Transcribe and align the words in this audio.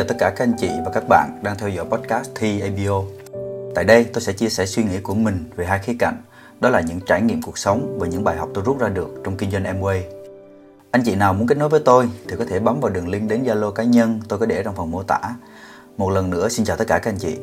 chào 0.00 0.08
tất 0.08 0.16
cả 0.18 0.30
các 0.30 0.44
anh 0.44 0.52
chị 0.58 0.70
và 0.84 0.90
các 0.94 1.04
bạn 1.08 1.40
đang 1.42 1.58
theo 1.58 1.68
dõi 1.68 1.86
podcast 1.90 2.30
Thi 2.34 2.60
ABO. 2.60 3.02
Tại 3.74 3.84
đây 3.84 4.04
tôi 4.04 4.20
sẽ 4.20 4.32
chia 4.32 4.48
sẻ 4.48 4.66
suy 4.66 4.84
nghĩ 4.84 5.00
của 5.00 5.14
mình 5.14 5.44
về 5.56 5.66
hai 5.66 5.78
khía 5.78 5.92
cạnh, 5.98 6.22
đó 6.60 6.68
là 6.68 6.80
những 6.80 7.00
trải 7.06 7.22
nghiệm 7.22 7.42
cuộc 7.42 7.58
sống 7.58 7.96
và 8.00 8.06
những 8.06 8.24
bài 8.24 8.36
học 8.36 8.48
tôi 8.54 8.64
rút 8.64 8.78
ra 8.80 8.88
được 8.88 9.08
trong 9.24 9.36
kinh 9.36 9.50
doanh 9.50 9.64
Amway. 9.64 10.00
Anh 10.90 11.02
chị 11.04 11.14
nào 11.14 11.34
muốn 11.34 11.46
kết 11.46 11.58
nối 11.58 11.68
với 11.68 11.80
tôi 11.80 12.08
thì 12.28 12.36
có 12.38 12.44
thể 12.44 12.58
bấm 12.58 12.80
vào 12.80 12.90
đường 12.90 13.08
link 13.08 13.30
đến 13.30 13.44
Zalo 13.44 13.70
cá 13.70 13.82
nhân 13.82 14.20
tôi 14.28 14.38
có 14.38 14.46
để 14.46 14.62
trong 14.62 14.76
phần 14.76 14.90
mô 14.90 15.02
tả. 15.02 15.20
Một 15.96 16.10
lần 16.10 16.30
nữa 16.30 16.48
xin 16.48 16.66
chào 16.66 16.76
tất 16.76 16.86
cả 16.88 16.98
các 16.98 17.10
anh 17.10 17.18
chị. 17.18 17.36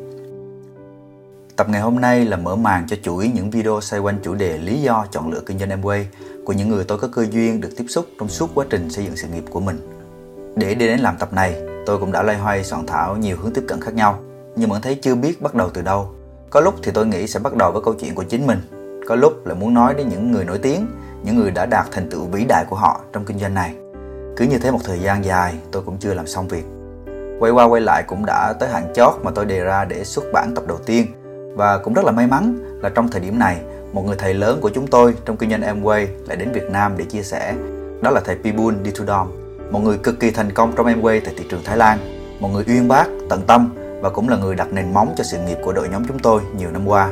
Tập 1.56 1.68
ngày 1.68 1.80
hôm 1.80 2.00
nay 2.00 2.24
là 2.24 2.36
mở 2.36 2.56
màn 2.56 2.86
cho 2.88 2.96
chuỗi 3.02 3.28
những 3.34 3.50
video 3.50 3.80
xoay 3.80 4.00
quanh 4.00 4.18
chủ 4.22 4.34
đề 4.34 4.58
lý 4.58 4.82
do 4.82 5.06
chọn 5.10 5.32
lựa 5.32 5.40
kinh 5.46 5.58
doanh 5.58 5.70
Amway 5.70 6.04
của 6.44 6.52
những 6.52 6.68
người 6.68 6.84
tôi 6.84 6.98
có 6.98 7.08
cơ 7.12 7.26
duyên 7.30 7.60
được 7.60 7.70
tiếp 7.76 7.86
xúc 7.88 8.06
trong 8.18 8.28
suốt 8.28 8.50
quá 8.54 8.66
trình 8.70 8.90
xây 8.90 9.04
dựng 9.04 9.16
sự 9.16 9.28
nghiệp 9.28 9.44
của 9.50 9.60
mình. 9.60 9.78
Để 10.56 10.74
đi 10.74 10.86
đến 10.86 11.00
làm 11.00 11.16
tập 11.18 11.32
này, 11.32 11.77
tôi 11.88 11.98
cũng 11.98 12.12
đã 12.12 12.22
loay 12.22 12.38
hoay 12.38 12.64
soạn 12.64 12.86
thảo 12.86 13.16
nhiều 13.16 13.36
hướng 13.42 13.52
tiếp 13.52 13.64
cận 13.68 13.80
khác 13.80 13.94
nhau, 13.94 14.18
nhưng 14.56 14.70
vẫn 14.70 14.82
thấy 14.82 14.98
chưa 15.02 15.14
biết 15.14 15.42
bắt 15.42 15.54
đầu 15.54 15.70
từ 15.74 15.82
đâu. 15.82 16.08
Có 16.50 16.60
lúc 16.60 16.74
thì 16.82 16.92
tôi 16.94 17.06
nghĩ 17.06 17.26
sẽ 17.26 17.40
bắt 17.40 17.56
đầu 17.56 17.72
với 17.72 17.82
câu 17.84 17.94
chuyện 17.94 18.14
của 18.14 18.22
chính 18.22 18.46
mình, 18.46 18.58
có 19.08 19.14
lúc 19.14 19.46
lại 19.46 19.56
muốn 19.56 19.74
nói 19.74 19.94
đến 19.94 20.08
những 20.08 20.32
người 20.32 20.44
nổi 20.44 20.58
tiếng, 20.58 20.86
những 21.22 21.38
người 21.38 21.50
đã 21.50 21.66
đạt 21.66 21.86
thành 21.90 22.10
tựu 22.10 22.24
vĩ 22.24 22.44
đại 22.44 22.64
của 22.70 22.76
họ 22.76 23.00
trong 23.12 23.24
kinh 23.24 23.38
doanh 23.38 23.54
này. 23.54 23.74
Cứ 24.36 24.44
như 24.44 24.58
thế 24.58 24.70
một 24.70 24.78
thời 24.84 24.98
gian 24.98 25.24
dài, 25.24 25.54
tôi 25.72 25.82
cũng 25.82 25.96
chưa 25.98 26.14
làm 26.14 26.26
xong 26.26 26.48
việc. 26.48 26.64
Quay 27.40 27.52
qua 27.52 27.64
quay 27.64 27.80
lại 27.80 28.02
cũng 28.06 28.26
đã 28.26 28.52
tới 28.60 28.68
hạn 28.68 28.92
chót 28.94 29.14
mà 29.22 29.30
tôi 29.30 29.44
đề 29.44 29.60
ra 29.60 29.84
để 29.84 30.04
xuất 30.04 30.24
bản 30.32 30.54
tập 30.54 30.64
đầu 30.68 30.78
tiên 30.86 31.06
và 31.56 31.78
cũng 31.78 31.94
rất 31.94 32.04
là 32.04 32.12
may 32.12 32.26
mắn 32.26 32.58
là 32.82 32.88
trong 32.88 33.08
thời 33.08 33.20
điểm 33.20 33.38
này, 33.38 33.56
một 33.92 34.02
người 34.06 34.16
thầy 34.18 34.34
lớn 34.34 34.58
của 34.62 34.70
chúng 34.74 34.86
tôi 34.86 35.14
trong 35.24 35.36
kinh 35.36 35.50
doanh 35.50 35.62
Amway 35.62 36.06
lại 36.26 36.36
đến 36.36 36.52
Việt 36.52 36.70
Nam 36.70 36.94
để 36.96 37.04
chia 37.04 37.22
sẻ. 37.22 37.54
Đó 38.02 38.10
là 38.10 38.20
thầy 38.24 38.36
Pibun 38.36 38.84
Ditudom, 38.84 39.28
một 39.70 39.78
người 39.78 39.98
cực 39.98 40.20
kỳ 40.20 40.30
thành 40.30 40.52
công 40.52 40.72
trong 40.76 40.86
Amway 40.86 41.20
tại 41.24 41.34
thị 41.36 41.44
trường 41.50 41.64
Thái 41.64 41.76
Lan, 41.76 41.98
một 42.40 42.48
người 42.48 42.64
uyên 42.66 42.88
bác, 42.88 43.06
tận 43.28 43.42
tâm 43.46 43.74
và 44.00 44.10
cũng 44.10 44.28
là 44.28 44.36
người 44.36 44.54
đặt 44.54 44.72
nền 44.72 44.94
móng 44.94 45.14
cho 45.16 45.24
sự 45.24 45.38
nghiệp 45.38 45.58
của 45.64 45.72
đội 45.72 45.88
nhóm 45.88 46.04
chúng 46.08 46.18
tôi 46.18 46.40
nhiều 46.56 46.70
năm 46.70 46.88
qua. 46.88 47.10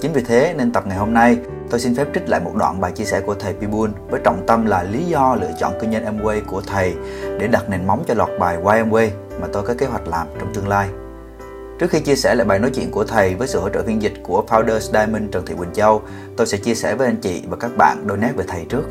Chính 0.00 0.12
vì 0.12 0.22
thế 0.22 0.54
nên 0.56 0.72
tập 0.72 0.86
ngày 0.86 0.98
hôm 0.98 1.14
nay 1.14 1.38
tôi 1.70 1.80
xin 1.80 1.94
phép 1.94 2.06
trích 2.14 2.28
lại 2.28 2.40
một 2.40 2.52
đoạn 2.54 2.80
bài 2.80 2.92
chia 2.92 3.04
sẻ 3.04 3.20
của 3.20 3.34
thầy 3.34 3.52
Pibun 3.52 3.92
với 4.10 4.20
trọng 4.24 4.46
tâm 4.46 4.66
là 4.66 4.82
lý 4.82 5.04
do 5.04 5.36
lựa 5.40 5.50
chọn 5.58 5.72
kinh 5.80 5.92
doanh 5.92 6.18
Amway 6.18 6.40
của 6.46 6.62
thầy 6.66 6.94
để 7.38 7.48
đặt 7.48 7.70
nền 7.70 7.86
móng 7.86 8.04
cho 8.08 8.14
loạt 8.14 8.30
bài 8.38 8.58
Why 8.62 8.88
Amway 8.88 9.08
mà 9.40 9.46
tôi 9.52 9.62
có 9.62 9.74
kế 9.78 9.86
hoạch 9.86 10.08
làm 10.08 10.26
trong 10.38 10.54
tương 10.54 10.68
lai. 10.68 10.88
Trước 11.78 11.90
khi 11.90 12.00
chia 12.00 12.16
sẻ 12.16 12.34
lại 12.34 12.46
bài 12.46 12.58
nói 12.58 12.70
chuyện 12.74 12.90
của 12.90 13.04
thầy 13.04 13.34
với 13.34 13.48
sự 13.48 13.60
hỗ 13.60 13.68
trợ 13.68 13.82
phiên 13.82 14.02
dịch 14.02 14.14
của 14.22 14.44
Founders 14.48 14.92
Diamond 14.92 15.32
Trần 15.32 15.46
Thị 15.46 15.54
Quỳnh 15.58 15.72
Châu, 15.72 16.02
tôi 16.36 16.46
sẽ 16.46 16.58
chia 16.58 16.74
sẻ 16.74 16.94
với 16.94 17.06
anh 17.06 17.16
chị 17.16 17.42
và 17.48 17.56
các 17.56 17.70
bạn 17.76 18.06
đôi 18.06 18.18
nét 18.18 18.32
về 18.36 18.44
thầy 18.48 18.64
trước. 18.68 18.84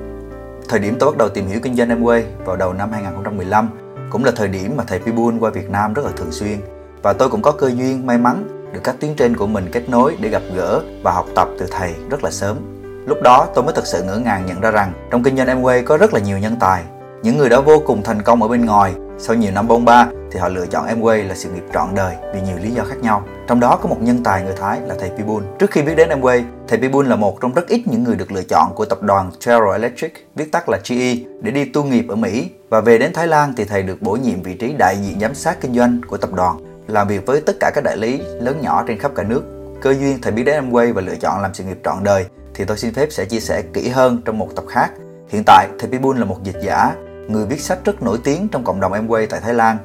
Thời 0.70 0.80
điểm 0.80 0.98
tôi 1.00 1.12
bắt 1.12 1.18
đầu 1.18 1.30
tìm 1.30 1.48
hiểu 1.48 1.60
kinh 1.64 1.76
doanh 1.76 1.90
Amway 1.90 2.22
vào 2.46 2.56
đầu 2.56 2.74
năm 2.74 2.92
2015 2.92 3.70
cũng 4.10 4.24
là 4.24 4.32
thời 4.36 4.48
điểm 4.48 4.74
mà 4.78 4.84
thầy 4.88 5.00
Pibun 5.00 5.40
qua 5.40 5.50
Việt 5.50 5.70
Nam 5.70 5.94
rất 5.94 6.06
là 6.06 6.12
thường 6.18 6.32
xuyên 6.32 6.58
và 7.04 7.14
tôi 7.14 7.30
cũng 7.30 7.42
có 7.42 7.52
cơ 7.52 7.68
duyên 7.68 8.08
may 8.08 8.18
mắn 8.18 8.44
được 8.74 8.80
các 8.84 8.96
tuyến 9.00 9.16
trên 9.16 9.38
của 9.38 9.48
mình 9.48 9.70
kết 9.72 9.90
nối 9.90 10.18
để 10.20 10.30
gặp 10.30 10.42
gỡ 10.56 10.82
và 11.04 11.12
học 11.12 11.26
tập 11.36 11.48
từ 11.60 11.66
thầy 11.72 11.94
rất 12.10 12.24
là 12.24 12.32
sớm. 12.32 12.58
Lúc 13.06 13.22
đó 13.22 13.48
tôi 13.56 13.64
mới 13.64 13.74
thật 13.74 13.86
sự 13.86 14.04
ngỡ 14.04 14.18
ngàng 14.18 14.46
nhận 14.46 14.62
ra 14.62 14.72
rằng 14.72 14.94
trong 15.12 15.24
kinh 15.24 15.38
doanh 15.38 15.48
Amway 15.48 15.84
có 15.84 15.98
rất 15.98 16.14
là 16.14 16.20
nhiều 16.20 16.38
nhân 16.38 16.56
tài, 16.60 16.84
những 17.24 17.38
người 17.38 17.50
đã 17.50 17.60
vô 17.60 17.84
cùng 17.86 18.04
thành 18.04 18.22
công 18.22 18.42
ở 18.42 18.48
bên 18.48 18.66
ngoài 18.66 18.94
sau 19.18 19.36
nhiều 19.36 19.52
năm 19.52 19.68
bông 19.68 19.86
ba 19.86 20.08
thì 20.36 20.42
họ 20.42 20.48
lựa 20.48 20.66
chọn 20.66 20.88
Amway 20.88 21.28
là 21.28 21.36
sự 21.36 21.50
nghiệp 21.50 21.64
trọn 21.74 21.96
đời 21.96 22.16
vì 22.34 22.42
nhiều 22.42 22.58
lý 22.58 22.72
do 22.72 22.84
khác 22.84 22.96
nhau. 23.02 23.24
Trong 23.48 23.60
đó 23.60 23.80
có 23.82 23.90
một 23.90 23.98
nhân 24.02 24.24
tài 24.24 24.44
người 24.44 24.54
Thái 24.58 24.82
là 24.82 24.96
thầy 25.00 25.10
Pibun. 25.18 25.44
Trước 25.60 25.72
khi 25.72 25.82
biết 25.82 25.96
đến 25.96 26.10
Amway, 26.10 26.44
thầy 26.68 26.80
Pibun 26.80 27.06
là 27.06 27.16
một 27.16 27.42
trong 27.42 27.54
rất 27.54 27.68
ít 27.68 27.84
những 27.86 28.04
người 28.04 28.16
được 28.16 28.32
lựa 28.32 28.44
chọn 28.44 28.72
của 28.76 28.86
tập 28.86 29.02
đoàn 29.02 29.32
General 29.46 29.72
Electric, 29.72 30.28
viết 30.36 30.52
tắt 30.52 30.70
là 30.70 30.78
GE, 30.90 31.16
để 31.42 31.52
đi 31.52 31.66
tu 31.66 31.84
nghiệp 31.84 32.06
ở 32.10 32.16
Mỹ. 32.16 32.50
Và 32.70 32.82
về 32.82 32.98
đến 32.98 33.14
Thái 33.14 33.28
Lan 33.28 33.54
thì 33.58 33.66
thầy 33.66 33.84
được 33.84 34.02
bổ 34.02 34.12
nhiệm 34.16 34.42
vị 34.42 34.54
trí 34.54 34.74
đại 34.78 34.96
diện 35.02 35.20
giám 35.20 35.36
sát 35.36 35.62
kinh 35.62 35.74
doanh 35.74 36.02
của 36.08 36.18
tập 36.18 36.34
đoàn, 36.34 36.58
làm 36.88 37.08
việc 37.08 37.26
với 37.26 37.42
tất 37.42 37.54
cả 37.60 37.72
các 37.76 37.84
đại 37.84 37.98
lý 37.98 38.18
lớn 38.18 38.62
nhỏ 38.62 38.84
trên 38.88 39.00
khắp 39.00 39.12
cả 39.16 39.24
nước. 39.24 39.44
Cơ 39.82 39.94
duyên 39.94 40.20
thầy 40.22 40.32
biết 40.32 40.44
đến 40.44 40.70
Amway 40.70 40.94
và 40.94 41.02
lựa 41.02 41.16
chọn 41.16 41.42
làm 41.42 41.54
sự 41.54 41.64
nghiệp 41.64 41.78
trọn 41.84 42.04
đời 42.04 42.26
thì 42.54 42.66
tôi 42.66 42.78
xin 42.78 42.94
phép 42.94 43.08
sẽ 43.12 43.26
chia 43.26 43.40
sẻ 43.40 43.64
kỹ 43.74 43.90
hơn 43.90 44.22
trong 44.26 44.38
một 44.38 44.50
tập 44.56 44.66
khác. 44.70 44.92
Hiện 45.30 45.44
tại, 45.46 45.68
thầy 45.80 45.90
Pibun 45.90 46.18
là 46.18 46.26
một 46.26 46.44
dịch 46.44 46.58
giả, 46.62 46.96
người 47.28 47.46
viết 47.46 47.62
sách 47.62 47.80
rất 47.86 48.04
nổi 48.04 48.18
tiếng 48.24 48.48
trong 48.48 48.64
cộng 48.64 48.80
đồng 48.80 48.92
Amway 48.92 49.28
tại 49.30 49.40
Thái 49.40 49.54
Lan. 49.54 49.78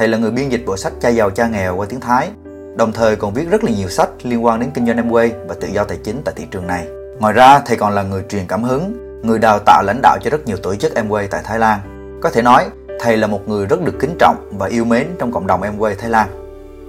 Thầy 0.00 0.08
là 0.08 0.18
người 0.18 0.30
biên 0.30 0.48
dịch 0.48 0.66
bộ 0.66 0.76
sách 0.76 0.92
Cha 1.00 1.08
giàu 1.08 1.30
cha 1.30 1.46
nghèo 1.46 1.76
qua 1.76 1.86
tiếng 1.90 2.00
Thái, 2.00 2.28
đồng 2.76 2.92
thời 2.92 3.16
còn 3.16 3.34
viết 3.34 3.50
rất 3.50 3.64
là 3.64 3.70
nhiều 3.70 3.88
sách 3.88 4.08
liên 4.22 4.44
quan 4.44 4.60
đến 4.60 4.70
kinh 4.74 4.86
doanh 4.86 4.96
Amway 4.96 5.30
và 5.48 5.54
tự 5.60 5.68
do 5.68 5.84
tài 5.84 5.98
chính 6.04 6.22
tại 6.24 6.34
thị 6.36 6.44
trường 6.50 6.66
này. 6.66 6.86
Ngoài 7.18 7.32
ra, 7.32 7.60
thầy 7.60 7.76
còn 7.76 7.92
là 7.92 8.02
người 8.02 8.22
truyền 8.28 8.46
cảm 8.46 8.62
hứng, 8.62 8.92
người 9.22 9.38
đào 9.38 9.58
tạo 9.66 9.82
lãnh 9.82 10.00
đạo 10.02 10.18
cho 10.22 10.30
rất 10.30 10.46
nhiều 10.46 10.56
tổ 10.56 10.74
chức 10.74 10.92
Amway 10.94 11.26
tại 11.30 11.40
Thái 11.44 11.58
Lan. 11.58 11.80
Có 12.22 12.30
thể 12.30 12.42
nói, 12.42 12.66
thầy 13.00 13.16
là 13.16 13.26
một 13.26 13.48
người 13.48 13.66
rất 13.66 13.84
được 13.84 13.98
kính 14.00 14.16
trọng 14.18 14.48
và 14.58 14.66
yêu 14.66 14.84
mến 14.84 15.06
trong 15.18 15.32
cộng 15.32 15.46
đồng 15.46 15.60
Amway 15.60 15.94
Thái 15.98 16.10
Lan. 16.10 16.28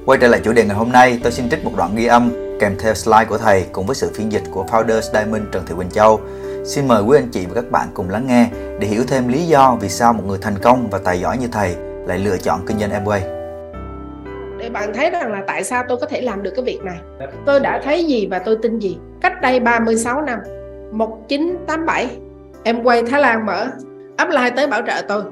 Quay 0.05 0.19
trở 0.21 0.27
lại 0.27 0.41
chủ 0.43 0.53
đề 0.53 0.65
ngày 0.65 0.75
hôm 0.75 0.91
nay, 0.91 1.19
tôi 1.23 1.31
xin 1.31 1.49
trích 1.49 1.65
một 1.65 1.71
đoạn 1.77 1.95
ghi 1.95 2.05
âm 2.05 2.31
kèm 2.59 2.75
theo 2.79 2.93
slide 2.93 3.25
của 3.25 3.37
thầy 3.37 3.65
cùng 3.71 3.85
với 3.85 3.95
sự 3.95 4.11
phiên 4.15 4.31
dịch 4.31 4.43
của 4.51 4.65
Founders 4.65 5.13
Diamond 5.13 5.43
Trần 5.51 5.65
Thị 5.65 5.75
Quỳnh 5.77 5.89
Châu 5.89 6.19
Xin 6.65 6.87
mời 6.87 7.03
quý 7.03 7.17
anh 7.17 7.29
chị 7.31 7.45
và 7.45 7.53
các 7.55 7.71
bạn 7.71 7.87
cùng 7.93 8.09
lắng 8.09 8.27
nghe 8.27 8.49
để 8.79 8.87
hiểu 8.87 9.03
thêm 9.07 9.27
lý 9.27 9.47
do 9.47 9.77
vì 9.81 9.89
sao 9.89 10.13
một 10.13 10.23
người 10.27 10.37
thành 10.41 10.57
công 10.57 10.89
và 10.89 10.99
tài 11.03 11.19
giỏi 11.19 11.37
như 11.37 11.47
thầy 11.51 11.75
lại 12.07 12.19
lựa 12.19 12.37
chọn 12.37 12.65
kinh 12.65 12.79
doanh 12.79 12.91
Amway. 12.91 13.19
Để 14.59 14.69
bạn 14.69 14.93
thấy 14.93 15.09
rằng 15.09 15.31
là 15.31 15.43
tại 15.47 15.63
sao 15.63 15.83
tôi 15.87 15.97
có 15.97 16.05
thể 16.05 16.21
làm 16.21 16.43
được 16.43 16.51
cái 16.55 16.65
việc 16.65 16.79
này. 16.83 16.97
Tôi 17.45 17.59
đã 17.59 17.81
thấy 17.83 18.05
gì 18.05 18.27
và 18.31 18.39
tôi 18.39 18.57
tin 18.61 18.79
gì. 18.79 18.97
Cách 19.21 19.41
đây 19.41 19.59
36 19.59 20.21
năm, 20.21 20.39
1987, 20.91 22.17
quay 22.83 23.03
Thái 23.03 23.21
Lan 23.21 23.45
mở 23.45 23.67
upline 24.23 24.49
tới 24.49 24.67
bảo 24.67 24.81
trợ 24.87 25.01
tôi. 25.07 25.23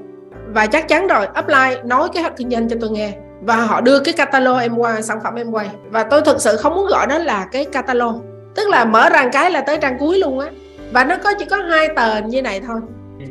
Và 0.47 0.66
chắc 0.66 0.88
chắn 0.88 1.08
rồi, 1.08 1.28
upline 1.40 1.84
nói 1.84 2.09
kế 2.13 2.22
hoạch 2.22 2.38
kinh 2.38 2.50
doanh 2.50 2.69
cho 2.69 2.78
tôi 2.81 2.90
nghe 2.90 3.13
và 3.41 3.56
họ 3.56 3.81
đưa 3.81 4.00
cái 4.00 4.13
catalog 4.13 4.58
em 4.58 4.78
qua 4.78 5.02
sản 5.02 5.19
phẩm 5.24 5.35
em 5.35 5.52
quay 5.52 5.69
và 5.90 6.03
tôi 6.03 6.22
thực 6.22 6.41
sự 6.41 6.58
không 6.58 6.75
muốn 6.75 6.88
gọi 6.88 7.08
nó 7.08 7.18
là 7.18 7.47
cái 7.52 7.66
catalog 7.66 8.22
tức 8.56 8.69
là 8.69 8.85
mở 8.85 9.09
ra 9.09 9.29
cái 9.31 9.52
là 9.52 9.62
tới 9.62 9.78
trang 9.78 9.97
cuối 10.00 10.18
luôn 10.19 10.40
á 10.40 10.47
và 10.91 11.03
nó 11.03 11.16
có 11.24 11.34
chỉ 11.40 11.46
có 11.46 11.58
hai 11.58 11.88
tờ 11.96 12.18
như 12.18 12.41
này 12.41 12.62
thôi 12.68 12.79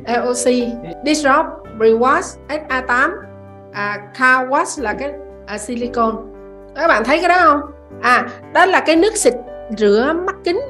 LOC 0.06 0.54
Disrupt 1.04 1.48
Rewards 1.78 2.36
SA8 2.48 3.10
à, 3.72 3.98
CarWatch 4.14 4.82
là 4.82 4.92
cái 4.92 5.12
à, 5.46 5.58
silicon 5.58 6.28
các 6.74 6.88
bạn 6.88 7.04
thấy 7.04 7.18
cái 7.20 7.28
đó 7.28 7.38
không? 7.44 7.60
À 8.02 8.26
đó 8.54 8.66
là 8.66 8.80
cái 8.80 8.96
nước 8.96 9.16
xịt 9.16 9.34
rửa 9.78 10.12
mắt 10.26 10.36
kính 10.44 10.60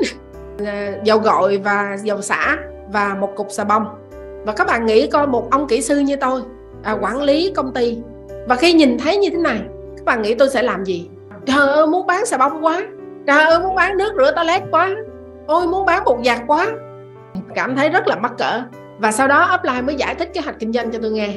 à, 0.66 0.92
dầu 1.04 1.18
gội 1.18 1.60
và 1.64 1.96
dầu 2.02 2.22
xả 2.22 2.56
và 2.92 3.16
một 3.20 3.32
cục 3.36 3.46
xà 3.50 3.64
bông. 3.64 3.86
Và 4.46 4.52
các 4.52 4.66
bạn 4.66 4.86
nghĩ 4.86 5.06
coi 5.06 5.26
một 5.26 5.50
ông 5.50 5.68
kỹ 5.68 5.82
sư 5.82 5.98
như 5.98 6.16
tôi 6.16 6.42
à, 6.82 6.92
quản 6.92 7.22
lý 7.22 7.52
công 7.56 7.72
ty. 7.72 7.98
Và 8.48 8.56
khi 8.56 8.72
nhìn 8.72 8.98
thấy 8.98 9.16
như 9.16 9.30
thế 9.30 9.36
này 9.36 9.60
các 9.96 10.04
bạn 10.04 10.22
nghĩ 10.22 10.34
tôi 10.34 10.50
sẽ 10.50 10.62
làm 10.62 10.84
gì? 10.84 11.10
Trời 11.46 11.68
ơi 11.68 11.86
muốn 11.86 12.06
bán 12.06 12.26
xà 12.26 12.36
bông 12.36 12.64
quá. 12.64 12.82
Trời 13.26 13.44
ơi 13.44 13.60
muốn 13.60 13.74
bán 13.74 13.96
nước 13.96 14.12
rửa 14.16 14.32
toilet 14.36 14.62
quá. 14.70 14.90
Ôi 15.46 15.66
muốn 15.66 15.86
bán 15.86 16.04
bột 16.04 16.18
giặt 16.24 16.38
quá. 16.46 16.66
Cảm 17.54 17.76
thấy 17.76 17.88
rất 17.88 18.08
là 18.08 18.16
mắc 18.16 18.32
cỡ 18.38 18.62
và 18.98 19.12
sau 19.12 19.28
đó 19.28 19.58
offline 19.58 19.84
mới 19.84 19.94
giải 19.94 20.14
thích 20.14 20.30
kế 20.34 20.40
hoạch 20.40 20.58
kinh 20.58 20.72
doanh 20.72 20.90
cho 20.90 20.98
tôi 21.02 21.10
nghe. 21.10 21.28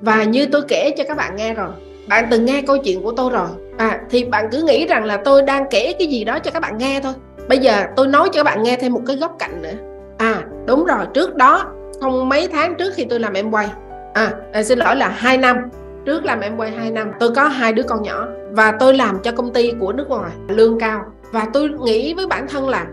Và 0.00 0.24
như 0.24 0.46
tôi 0.46 0.62
kể 0.68 0.90
cho 0.96 1.04
các 1.08 1.16
bạn 1.16 1.36
nghe 1.36 1.54
rồi 1.54 1.68
bạn 2.08 2.26
từng 2.30 2.44
nghe 2.44 2.62
câu 2.66 2.78
chuyện 2.78 3.02
của 3.02 3.12
tôi 3.16 3.30
rồi. 3.30 3.48
À 3.78 4.00
thì 4.10 4.24
bạn 4.24 4.48
cứ 4.52 4.62
nghĩ 4.62 4.86
rằng 4.86 5.04
là 5.04 5.16
tôi 5.16 5.42
đang 5.42 5.64
kể 5.70 5.94
cái 5.98 6.08
gì 6.08 6.24
đó 6.24 6.38
cho 6.38 6.50
các 6.50 6.60
bạn 6.60 6.78
nghe 6.78 7.00
thôi. 7.02 7.12
Bây 7.48 7.58
giờ 7.58 7.84
tôi 7.96 8.06
nói 8.06 8.28
cho 8.32 8.38
các 8.38 8.44
bạn 8.44 8.62
nghe 8.62 8.76
thêm 8.76 8.92
một 8.92 9.02
cái 9.06 9.16
góc 9.16 9.36
cạnh 9.38 9.62
nữa. 9.62 9.74
À 10.18 10.42
đúng 10.66 10.84
rồi 10.84 11.06
trước 11.14 11.34
đó 11.34 11.72
không 12.00 12.28
mấy 12.28 12.48
tháng 12.52 12.74
trước 12.74 12.94
khi 12.94 13.04
tôi 13.04 13.20
làm 13.20 13.32
em 13.32 13.50
quay. 13.50 13.68
À, 14.14 14.32
à 14.52 14.62
xin 14.62 14.78
lỗi 14.78 14.96
là 14.96 15.08
hai 15.08 15.38
năm. 15.38 15.56
Trước 16.04 16.24
làm 16.24 16.40
em 16.40 16.56
quay 16.56 16.70
2 16.70 16.90
năm 16.90 17.12
tôi 17.20 17.30
có 17.36 17.44
hai 17.44 17.72
đứa 17.72 17.82
con 17.82 18.02
nhỏ. 18.02 18.26
Và 18.50 18.72
tôi 18.72 18.94
làm 18.94 19.18
cho 19.22 19.32
công 19.32 19.52
ty 19.52 19.72
của 19.80 19.92
nước 19.92 20.08
ngoài 20.08 20.30
lương 20.48 20.80
cao. 20.80 21.04
Và 21.32 21.46
tôi 21.52 21.70
nghĩ 21.84 22.14
với 22.14 22.26
bản 22.26 22.48
thân 22.48 22.68
là 22.68 22.86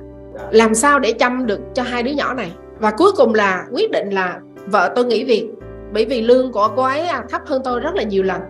làm 0.52 0.76
sao 0.76 1.00
để 1.00 1.12
chăm 1.12 1.46
được 1.46 1.60
cho 1.74 1.84
hai 1.84 2.04
đứa 2.04 2.12
nhỏ 2.12 2.34
này? 2.34 2.52
Và 2.80 2.92
cuối 2.92 3.12
cùng 3.18 3.34
là 3.34 3.66
quyết 3.72 3.92
định 3.92 4.10
là 4.10 4.40
vợ 4.66 4.94
tôi 4.96 5.06
nghỉ 5.06 5.24
việc 5.24 5.50
bởi 5.94 6.06
vì 6.06 6.22
lương 6.22 6.52
của 6.52 6.70
cô 6.76 6.84
ấy 6.84 7.02
à, 7.02 7.24
thấp 7.30 7.42
hơn 7.46 7.62
tôi 7.64 7.80
rất 7.80 7.96
là 7.96 8.04
nhiều 8.04 8.24
lần. 8.24 8.42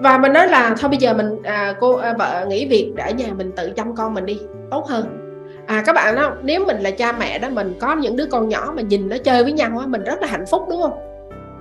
Và 0.00 0.18
mình 0.18 0.32
nói 0.32 0.48
là 0.48 0.74
thôi 0.80 0.88
bây 0.88 0.98
giờ 0.98 1.14
mình 1.14 1.42
à, 1.42 1.74
cô 1.80 1.96
à, 1.96 2.14
vợ 2.18 2.46
nghỉ 2.48 2.66
việc 2.66 2.92
để 2.96 3.04
ở 3.04 3.10
nhà 3.10 3.26
mình 3.36 3.52
tự 3.56 3.70
chăm 3.76 3.94
con 3.94 4.14
mình 4.14 4.26
đi 4.26 4.40
tốt 4.70 4.86
hơn. 4.86 5.04
À 5.66 5.82
các 5.86 5.92
bạn 5.92 6.16
đó 6.16 6.32
nếu 6.42 6.64
mình 6.64 6.80
là 6.80 6.90
cha 6.90 7.12
mẹ 7.12 7.38
đó 7.38 7.48
mình 7.48 7.74
có 7.80 7.96
những 7.96 8.16
đứa 8.16 8.26
con 8.26 8.48
nhỏ 8.48 8.72
mà 8.76 8.82
nhìn 8.82 9.08
nó 9.08 9.16
chơi 9.18 9.42
với 9.42 9.52
nhau 9.52 9.78
á 9.80 9.86
mình 9.86 10.04
rất 10.04 10.22
là 10.22 10.28
hạnh 10.28 10.44
phúc 10.50 10.62
đúng 10.70 10.82
không? 10.82 10.98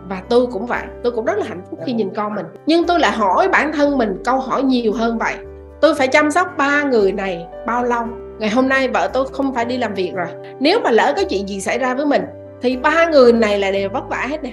Và 0.09 0.21
tôi 0.29 0.47
cũng 0.47 0.65
vậy 0.65 0.83
tôi 1.03 1.11
cũng 1.11 1.25
rất 1.25 1.37
là 1.37 1.45
hạnh 1.47 1.61
phúc 1.69 1.79
khi 1.85 1.93
nhìn 1.93 2.09
con 2.15 2.35
mình. 2.35 2.45
Nhưng 2.65 2.85
tôi 2.87 2.99
lại 2.99 3.11
hỏi 3.11 3.47
bản 3.47 3.71
thân 3.73 3.97
mình 3.97 4.21
câu 4.25 4.39
hỏi 4.39 4.63
nhiều 4.63 4.93
hơn 4.93 5.17
vậy. 5.17 5.33
Tôi 5.81 5.95
phải 5.95 6.07
chăm 6.07 6.31
sóc 6.31 6.47
ba 6.57 6.83
người 6.83 7.11
này 7.11 7.45
bao 7.67 7.83
lâu? 7.83 8.05
Ngày 8.39 8.49
hôm 8.49 8.69
nay 8.69 8.87
vợ 8.87 9.09
tôi 9.13 9.25
không 9.31 9.53
phải 9.53 9.65
đi 9.65 9.77
làm 9.77 9.93
việc 9.93 10.11
rồi. 10.15 10.27
Nếu 10.59 10.79
mà 10.79 10.91
lỡ 10.91 11.13
có 11.15 11.23
chuyện 11.29 11.49
gì 11.49 11.61
xảy 11.61 11.79
ra 11.79 11.93
với 11.93 12.05
mình, 12.05 12.21
thì 12.61 12.77
ba 12.77 13.05
người 13.05 13.33
này 13.33 13.59
là 13.59 13.71
đều 13.71 13.89
vất 13.89 14.09
vả 14.09 14.27
hết 14.29 14.43
nè. 14.43 14.51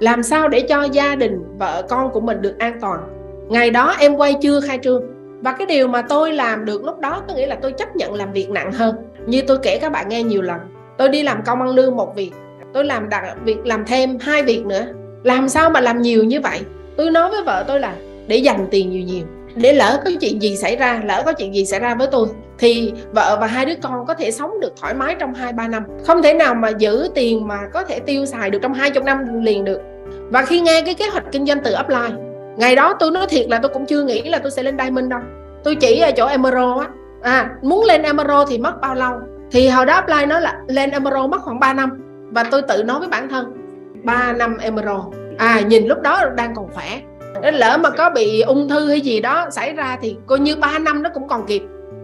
Làm 0.00 0.22
sao 0.22 0.48
để 0.48 0.60
cho 0.60 0.82
gia 0.82 1.16
đình 1.16 1.44
vợ 1.58 1.82
con 1.88 2.10
của 2.10 2.20
mình 2.20 2.42
được 2.42 2.58
an 2.58 2.78
toàn? 2.80 3.00
Ngày 3.48 3.70
đó 3.70 3.94
em 3.98 4.14
quay 4.14 4.34
chưa, 4.42 4.60
khai 4.60 4.78
trương? 4.82 5.02
Và 5.40 5.52
cái 5.52 5.66
điều 5.66 5.88
mà 5.88 6.02
tôi 6.02 6.32
làm 6.32 6.64
được 6.64 6.84
lúc 6.84 6.98
đó 6.98 7.22
có 7.28 7.34
nghĩa 7.34 7.46
là 7.46 7.54
tôi 7.62 7.72
chấp 7.72 7.96
nhận 7.96 8.14
làm 8.14 8.32
việc 8.32 8.50
nặng 8.50 8.72
hơn. 8.72 8.96
Như 9.26 9.42
tôi 9.42 9.58
kể 9.62 9.78
các 9.78 9.92
bạn 9.92 10.08
nghe 10.08 10.22
nhiều 10.22 10.42
lần, 10.42 10.60
tôi 10.98 11.08
đi 11.08 11.22
làm 11.22 11.42
công 11.42 11.60
ăn 11.60 11.70
lương 11.70 11.96
một 11.96 12.16
việc, 12.16 12.30
tôi 12.72 12.84
làm 12.84 13.08
đặc 13.08 13.24
việc 13.44 13.66
làm 13.66 13.84
thêm 13.84 14.18
hai 14.20 14.42
việc 14.42 14.66
nữa. 14.66 14.86
Làm 15.22 15.48
sao 15.48 15.70
mà 15.70 15.80
làm 15.80 16.02
nhiều 16.02 16.24
như 16.24 16.40
vậy? 16.40 16.60
Tôi 16.96 17.10
nói 17.10 17.30
với 17.30 17.42
vợ 17.42 17.64
tôi 17.68 17.80
là 17.80 17.94
để 18.26 18.36
dành 18.36 18.66
tiền 18.70 18.90
nhiều 18.90 19.02
nhiều 19.02 19.24
để 19.56 19.72
lỡ 19.72 20.02
có 20.04 20.10
chuyện 20.20 20.42
gì 20.42 20.56
xảy 20.56 20.76
ra, 20.76 21.02
lỡ 21.04 21.22
có 21.26 21.32
chuyện 21.32 21.54
gì 21.54 21.66
xảy 21.66 21.80
ra 21.80 21.94
với 21.94 22.08
tôi, 22.12 22.28
thì 22.58 22.92
vợ 23.12 23.38
và 23.40 23.46
hai 23.46 23.66
đứa 23.66 23.74
con 23.82 24.06
có 24.06 24.14
thể 24.14 24.30
sống 24.30 24.60
được 24.60 24.72
thoải 24.80 24.94
mái 24.94 25.16
trong 25.18 25.34
hai, 25.34 25.52
ba 25.52 25.68
năm. 25.68 25.84
Không 26.06 26.22
thể 26.22 26.34
nào 26.34 26.54
mà 26.54 26.68
giữ 26.68 27.08
tiền 27.14 27.48
mà 27.48 27.58
có 27.72 27.84
thể 27.84 27.98
tiêu 27.98 28.26
xài 28.26 28.50
được 28.50 28.58
trong 28.62 28.74
hai 28.74 28.90
chục 28.90 29.04
năm 29.04 29.42
liền 29.42 29.64
được. 29.64 29.80
Và 30.30 30.42
khi 30.42 30.60
nghe 30.60 30.82
cái 30.82 30.94
kế 30.94 31.08
hoạch 31.08 31.24
kinh 31.32 31.46
doanh 31.46 31.58
từ 31.64 31.74
upline, 31.80 32.22
ngày 32.56 32.76
đó 32.76 32.96
tôi 32.98 33.10
nói 33.10 33.26
thiệt 33.28 33.48
là 33.48 33.58
tôi 33.62 33.70
cũng 33.74 33.86
chưa 33.86 34.02
nghĩ 34.04 34.22
là 34.22 34.38
tôi 34.38 34.50
sẽ 34.50 34.62
lên 34.62 34.78
diamond 34.78 35.08
đâu. 35.08 35.20
Tôi 35.64 35.74
chỉ 35.74 36.00
ở 36.00 36.10
chỗ 36.10 36.26
emerald 36.26 36.80
á. 36.80 36.88
À 37.22 37.50
muốn 37.62 37.84
lên 37.84 38.02
emerald 38.02 38.48
thì 38.48 38.58
mất 38.58 38.80
bao 38.80 38.94
lâu? 38.94 39.12
Thì 39.50 39.68
hồi 39.68 39.86
đó 39.86 40.00
upline 40.02 40.26
nói 40.26 40.40
là 40.40 40.60
lên 40.68 40.90
emerald 40.90 41.30
mất 41.30 41.42
khoảng 41.42 41.60
3 41.60 41.72
năm. 41.72 41.90
Và 42.30 42.44
tôi 42.44 42.62
tự 42.62 42.82
nói 42.82 42.98
với 42.98 43.08
bản 43.08 43.28
thân 43.28 43.52
3 44.04 44.32
năm 44.32 44.58
emerald. 44.58 45.02
À 45.38 45.60
nhìn 45.60 45.86
lúc 45.86 46.00
đó 46.00 46.24
đang 46.36 46.54
còn 46.54 46.68
khỏe 46.74 47.00
nên 47.42 47.54
lỡ 47.54 47.78
mà 47.80 47.90
có 47.90 48.10
bị 48.10 48.40
ung 48.40 48.68
thư 48.68 48.88
hay 48.88 49.00
gì 49.00 49.20
đó 49.20 49.46
xảy 49.50 49.72
ra 49.72 49.98
thì 50.02 50.16
coi 50.26 50.38
như 50.38 50.56
3 50.56 50.78
năm 50.78 51.02
nó 51.02 51.10
cũng 51.14 51.28
còn 51.28 51.46
kịp. 51.46 51.62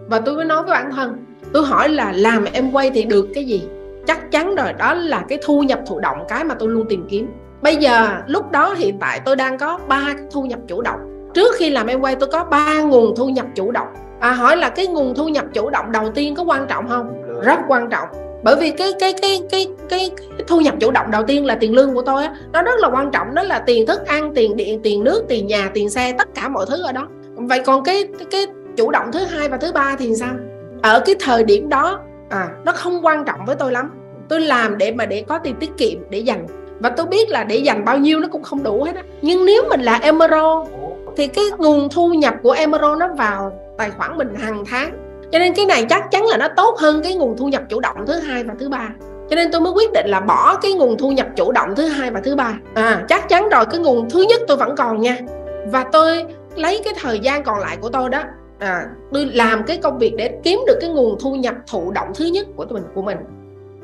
Và 0.08 0.20
tôi 0.20 0.36
mới 0.36 0.44
nói 0.44 0.62
với 0.62 0.70
bản 0.70 0.90
thân, 0.90 1.24
tôi 1.52 1.66
hỏi 1.66 1.88
là 1.88 2.12
làm 2.16 2.44
em 2.52 2.72
quay 2.72 2.90
thì 2.90 3.04
được 3.04 3.28
cái 3.34 3.44
gì? 3.44 3.68
Chắc 4.06 4.30
chắn 4.30 4.54
rồi, 4.54 4.72
đó 4.72 4.94
là 4.94 5.24
cái 5.28 5.38
thu 5.42 5.62
nhập 5.62 5.80
thụ 5.86 6.00
động 6.00 6.24
cái 6.28 6.44
mà 6.44 6.54
tôi 6.54 6.68
luôn 6.68 6.86
tìm 6.88 7.06
kiếm. 7.08 7.32
Bây 7.62 7.76
giờ, 7.76 8.08
lúc 8.26 8.50
đó 8.50 8.74
hiện 8.74 8.98
tại 9.00 9.20
tôi 9.24 9.36
đang 9.36 9.58
có 9.58 9.78
ba 9.88 10.14
thu 10.32 10.42
nhập 10.42 10.58
chủ 10.68 10.82
động. 10.82 11.30
Trước 11.34 11.54
khi 11.58 11.70
làm 11.70 11.86
em 11.86 12.00
quay, 12.00 12.16
tôi 12.16 12.28
có 12.32 12.44
ba 12.44 12.82
nguồn 12.82 13.16
thu 13.16 13.28
nhập 13.28 13.46
chủ 13.54 13.70
động. 13.70 13.88
À 14.20 14.32
hỏi 14.32 14.56
là 14.56 14.68
cái 14.68 14.86
nguồn 14.86 15.14
thu 15.14 15.28
nhập 15.28 15.44
chủ 15.52 15.70
động 15.70 15.92
đầu 15.92 16.10
tiên 16.14 16.34
có 16.34 16.42
quan 16.42 16.66
trọng 16.66 16.88
không? 16.88 17.22
Rất 17.44 17.58
quan 17.68 17.88
trọng 17.88 18.08
bởi 18.42 18.56
vì 18.56 18.70
cái 18.70 18.92
cái 19.00 19.12
cái 19.22 19.40
cái 19.50 19.66
cái, 19.88 20.10
cái 20.18 20.44
thu 20.46 20.60
nhập 20.60 20.74
chủ 20.80 20.90
động 20.90 21.10
đầu 21.10 21.22
tiên 21.22 21.46
là 21.46 21.54
tiền 21.54 21.74
lương 21.74 21.94
của 21.94 22.02
tôi 22.02 22.24
á. 22.24 22.34
Nó 22.52 22.62
rất 22.62 22.80
là 22.80 22.88
quan 22.88 23.10
trọng 23.10 23.34
đó 23.34 23.42
là 23.42 23.58
tiền 23.58 23.86
thức 23.86 24.06
ăn 24.06 24.32
tiền 24.34 24.56
điện 24.56 24.80
tiền 24.82 25.04
nước 25.04 25.24
tiền 25.28 25.46
nhà 25.46 25.70
tiền 25.74 25.90
xe 25.90 26.12
tất 26.18 26.28
cả 26.34 26.48
mọi 26.48 26.66
thứ 26.68 26.82
ở 26.82 26.92
đó. 26.92 27.08
Vậy 27.34 27.62
còn 27.66 27.84
cái 27.84 28.08
cái 28.30 28.46
chủ 28.76 28.90
động 28.90 29.10
thứ 29.12 29.24
hai 29.24 29.48
và 29.48 29.56
thứ 29.56 29.72
ba 29.72 29.96
thì 29.98 30.14
sao? 30.14 30.34
Ở 30.82 31.02
cái 31.06 31.14
thời 31.20 31.44
điểm 31.44 31.68
đó 31.68 32.00
à 32.28 32.48
nó 32.64 32.72
không 32.72 33.04
quan 33.04 33.24
trọng 33.24 33.44
với 33.46 33.56
tôi 33.56 33.72
lắm. 33.72 33.90
Tôi 34.28 34.40
làm 34.40 34.78
để 34.78 34.92
mà 34.92 35.06
để 35.06 35.24
có 35.28 35.38
tiền 35.38 35.54
tiết 35.60 35.70
kiệm 35.76 35.98
để 36.10 36.18
dành. 36.18 36.46
Và 36.80 36.90
tôi 36.90 37.06
biết 37.06 37.28
là 37.28 37.44
để 37.44 37.56
dành 37.56 37.84
bao 37.84 37.98
nhiêu 37.98 38.20
nó 38.20 38.28
cũng 38.28 38.42
không 38.42 38.62
đủ 38.62 38.82
hết 38.84 38.96
á. 38.96 39.02
Nhưng 39.22 39.44
nếu 39.44 39.62
mình 39.68 39.80
là 39.80 39.98
emerald 40.02 40.68
thì 41.16 41.26
cái 41.26 41.44
nguồn 41.58 41.88
thu 41.88 42.08
nhập 42.08 42.34
của 42.42 42.50
emerald 42.50 42.98
nó 42.98 43.08
vào 43.08 43.52
tài 43.78 43.90
khoản 43.90 44.16
mình 44.16 44.34
hàng 44.34 44.64
tháng 44.66 45.09
cho 45.32 45.38
nên 45.38 45.54
cái 45.54 45.66
này 45.66 45.86
chắc 45.88 46.10
chắn 46.10 46.26
là 46.26 46.36
nó 46.36 46.48
tốt 46.56 46.76
hơn 46.78 47.02
cái 47.02 47.14
nguồn 47.14 47.36
thu 47.36 47.48
nhập 47.48 47.62
chủ 47.68 47.80
động 47.80 47.96
thứ 48.06 48.18
hai 48.18 48.44
và 48.44 48.54
thứ 48.58 48.68
ba. 48.68 48.88
Cho 49.30 49.36
nên 49.36 49.52
tôi 49.52 49.60
mới 49.60 49.72
quyết 49.72 49.92
định 49.92 50.06
là 50.08 50.20
bỏ 50.20 50.56
cái 50.62 50.72
nguồn 50.72 50.98
thu 50.98 51.10
nhập 51.10 51.26
chủ 51.36 51.52
động 51.52 51.74
thứ 51.76 51.86
hai 51.86 52.10
và 52.10 52.20
thứ 52.24 52.36
ba. 52.36 52.58
À 52.74 53.04
chắc 53.08 53.28
chắn 53.28 53.48
rồi 53.48 53.66
cái 53.66 53.80
nguồn 53.80 54.10
thứ 54.10 54.22
nhất 54.22 54.40
tôi 54.48 54.56
vẫn 54.56 54.76
còn 54.76 55.00
nha. 55.00 55.18
Và 55.66 55.84
tôi 55.92 56.24
lấy 56.56 56.80
cái 56.84 56.94
thời 57.00 57.18
gian 57.18 57.42
còn 57.42 57.58
lại 57.58 57.76
của 57.80 57.88
tôi 57.88 58.08
đó 58.08 58.22
à, 58.58 58.86
tôi 59.12 59.26
làm 59.26 59.62
cái 59.62 59.76
công 59.76 59.98
việc 59.98 60.14
để 60.16 60.38
kiếm 60.42 60.60
được 60.66 60.78
cái 60.80 60.90
nguồn 60.90 61.18
thu 61.20 61.34
nhập 61.34 61.54
thụ 61.70 61.90
động 61.90 62.08
thứ 62.14 62.24
nhất 62.24 62.46
của 62.56 62.66
mình 62.70 62.84
của 62.94 63.02
mình. 63.02 63.18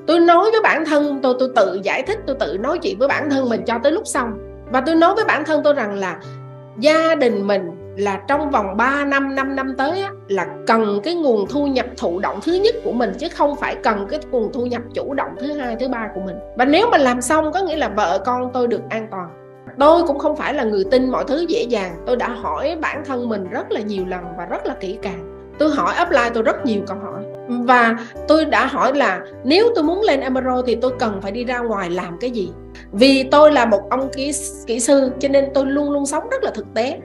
Tôi 0.06 0.20
nói 0.20 0.50
với 0.50 0.60
bản 0.62 0.84
thân 0.84 1.20
tôi 1.22 1.34
tôi 1.38 1.48
tự 1.56 1.80
giải 1.82 2.02
thích 2.02 2.18
tôi 2.26 2.36
tự 2.40 2.58
nói 2.60 2.78
chuyện 2.78 2.98
với 2.98 3.08
bản 3.08 3.30
thân 3.30 3.48
mình 3.48 3.64
cho 3.64 3.78
tới 3.82 3.92
lúc 3.92 4.06
xong 4.06 4.32
và 4.70 4.80
tôi 4.80 4.94
nói 4.94 5.14
với 5.14 5.24
bản 5.24 5.44
thân 5.44 5.60
tôi 5.64 5.74
rằng 5.74 5.94
là 5.94 6.20
gia 6.78 7.14
đình 7.14 7.46
mình 7.46 7.70
là 7.96 8.20
trong 8.28 8.50
vòng 8.50 8.76
3 8.76 9.04
năm 9.04 9.34
5 9.34 9.56
năm 9.56 9.74
tới 9.78 10.02
á, 10.02 10.10
là 10.28 10.46
cần 10.66 11.00
cái 11.04 11.14
nguồn 11.14 11.46
thu 11.46 11.66
nhập 11.66 11.86
thụ 11.96 12.18
động 12.18 12.40
thứ 12.44 12.52
nhất 12.52 12.74
của 12.84 12.92
mình 12.92 13.12
chứ 13.18 13.28
không 13.28 13.56
phải 13.56 13.76
cần 13.82 14.06
cái 14.10 14.20
nguồn 14.30 14.52
thu 14.52 14.66
nhập 14.66 14.82
chủ 14.94 15.14
động 15.14 15.30
thứ 15.40 15.52
hai 15.52 15.76
thứ 15.80 15.88
ba 15.88 16.08
của 16.14 16.20
mình. 16.20 16.36
Và 16.56 16.64
nếu 16.64 16.88
mà 16.90 16.98
làm 16.98 17.20
xong 17.20 17.52
có 17.52 17.60
nghĩa 17.60 17.76
là 17.76 17.88
vợ 17.88 18.22
con 18.26 18.50
tôi 18.52 18.68
được 18.68 18.82
an 18.88 19.08
toàn. 19.10 19.28
Tôi 19.78 20.02
cũng 20.06 20.18
không 20.18 20.36
phải 20.36 20.54
là 20.54 20.64
người 20.64 20.84
tin 20.90 21.10
mọi 21.10 21.24
thứ 21.28 21.46
dễ 21.48 21.62
dàng. 21.62 21.96
Tôi 22.06 22.16
đã 22.16 22.28
hỏi 22.28 22.76
bản 22.80 23.02
thân 23.04 23.28
mình 23.28 23.50
rất 23.50 23.72
là 23.72 23.80
nhiều 23.80 24.04
lần 24.06 24.20
và 24.38 24.44
rất 24.44 24.66
là 24.66 24.74
kỹ 24.80 24.98
càng. 25.02 25.52
Tôi 25.58 25.70
hỏi 25.70 25.94
upline 26.02 26.30
tôi 26.34 26.42
rất 26.42 26.66
nhiều 26.66 26.82
câu 26.86 26.96
hỏi. 26.98 27.22
Và 27.48 27.96
tôi 28.28 28.44
đã 28.44 28.66
hỏi 28.66 28.94
là 28.94 29.20
nếu 29.44 29.68
tôi 29.74 29.84
muốn 29.84 30.02
lên 30.02 30.20
amaro 30.20 30.62
thì 30.66 30.74
tôi 30.74 30.92
cần 30.98 31.20
phải 31.22 31.32
đi 31.32 31.44
ra 31.44 31.58
ngoài 31.58 31.90
làm 31.90 32.18
cái 32.20 32.30
gì? 32.30 32.52
Vì 32.92 33.22
tôi 33.22 33.52
là 33.52 33.66
một 33.66 33.90
ông 33.90 34.08
kỹ 34.16 34.32
kỹ 34.66 34.80
sư 34.80 35.10
cho 35.18 35.28
nên 35.28 35.44
tôi 35.54 35.66
luôn 35.66 35.90
luôn 35.90 36.06
sống 36.06 36.28
rất 36.30 36.42
là 36.42 36.50
thực 36.50 36.66
tế 36.74 36.98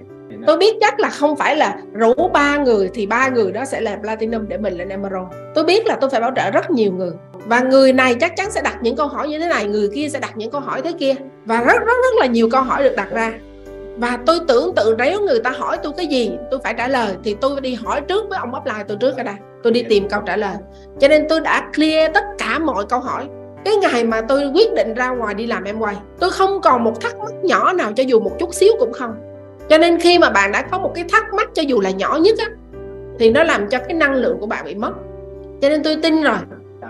tôi 0.47 0.57
biết 0.57 0.75
chắc 0.81 0.99
là 0.99 1.09
không 1.09 1.35
phải 1.35 1.55
là 1.55 1.77
rủ 1.93 2.13
ba 2.33 2.57
người 2.57 2.89
thì 2.93 3.05
ba 3.05 3.29
người 3.29 3.51
đó 3.51 3.65
sẽ 3.65 3.81
là 3.81 3.97
platinum 4.01 4.47
để 4.47 4.57
mình 4.57 4.77
lên 4.77 4.89
emerald 4.89 5.27
tôi 5.53 5.63
biết 5.63 5.85
là 5.85 5.95
tôi 5.95 6.09
phải 6.09 6.21
bảo 6.21 6.31
trợ 6.35 6.51
rất 6.51 6.71
nhiều 6.71 6.91
người. 6.91 7.11
Và 7.33 7.59
người 7.59 7.93
này 7.93 8.15
chắc 8.15 8.35
chắn 8.37 8.51
sẽ 8.51 8.61
đặt 8.61 8.77
những 8.81 8.95
câu 8.95 9.07
hỏi 9.07 9.27
như 9.27 9.39
thế 9.39 9.47
này 9.47 9.65
người 9.65 9.89
kia 9.95 10.09
sẽ 10.09 10.19
đặt 10.19 10.37
những 10.37 10.51
câu 10.51 10.61
hỏi 10.61 10.81
thế 10.81 10.91
kia. 10.99 11.15
Và 11.45 11.63
rất 11.63 11.79
rất 11.79 11.85
rất 11.85 12.19
là 12.19 12.25
nhiều 12.25 12.49
câu 12.51 12.61
hỏi 12.61 12.83
được 12.83 12.95
đặt 12.97 13.11
ra. 13.11 13.33
Và 13.97 14.17
tôi 14.25 14.39
tưởng 14.47 14.75
tượng 14.75 14.97
nếu 14.97 15.21
người 15.21 15.39
ta 15.39 15.49
hỏi 15.49 15.77
tôi 15.83 15.93
cái 15.97 16.07
gì 16.07 16.31
tôi 16.51 16.59
phải 16.63 16.73
trả 16.77 16.87
lời 16.87 17.15
thì 17.23 17.35
tôi 17.41 17.61
đi 17.61 17.73
hỏi 17.73 18.01
trước 18.01 18.29
với 18.29 18.39
ông 18.39 18.51
upline 18.57 18.83
tôi 18.87 18.97
trước 19.01 19.13
cái 19.15 19.25
đây 19.25 19.35
tôi 19.63 19.73
đi 19.73 19.83
tìm 19.83 20.09
câu 20.09 20.21
trả 20.25 20.37
lời. 20.37 20.55
Cho 20.99 21.07
nên 21.07 21.25
tôi 21.29 21.39
đã 21.39 21.69
clear 21.75 22.11
tất 22.13 22.23
cả 22.37 22.59
mọi 22.59 22.85
câu 22.89 22.99
hỏi. 22.99 23.27
Cái 23.65 23.75
ngày 23.75 24.03
mà 24.03 24.21
tôi 24.21 24.51
quyết 24.53 24.73
định 24.73 24.93
ra 24.93 25.09
ngoài 25.09 25.33
đi 25.33 25.47
làm 25.47 25.63
em 25.63 25.79
quay 25.79 25.95
tôi 26.19 26.29
không 26.29 26.61
còn 26.61 26.83
một 26.83 27.01
thắc 27.01 27.17
mắc 27.17 27.33
nhỏ 27.43 27.73
nào 27.73 27.91
cho 27.95 28.03
dù 28.03 28.19
một 28.19 28.31
chút 28.39 28.53
xíu 28.53 28.73
cũng 28.79 28.93
không 28.93 29.13
cho 29.71 29.77
nên 29.77 29.99
khi 29.99 30.19
mà 30.19 30.29
bạn 30.29 30.51
đã 30.51 30.61
có 30.61 30.79
một 30.79 30.91
cái 30.95 31.05
thắc 31.11 31.33
mắc 31.33 31.49
cho 31.53 31.61
dù 31.61 31.81
là 31.81 31.89
nhỏ 31.89 32.19
nhất 32.21 32.37
á, 32.39 32.45
thì 33.19 33.31
nó 33.31 33.43
làm 33.43 33.69
cho 33.69 33.77
cái 33.79 33.93
năng 33.93 34.13
lượng 34.13 34.37
của 34.39 34.45
bạn 34.45 34.65
bị 34.65 34.75
mất. 34.75 34.91
Cho 35.61 35.69
nên 35.69 35.83
tôi 35.83 35.95
tin 35.95 36.21
rồi 36.21 36.37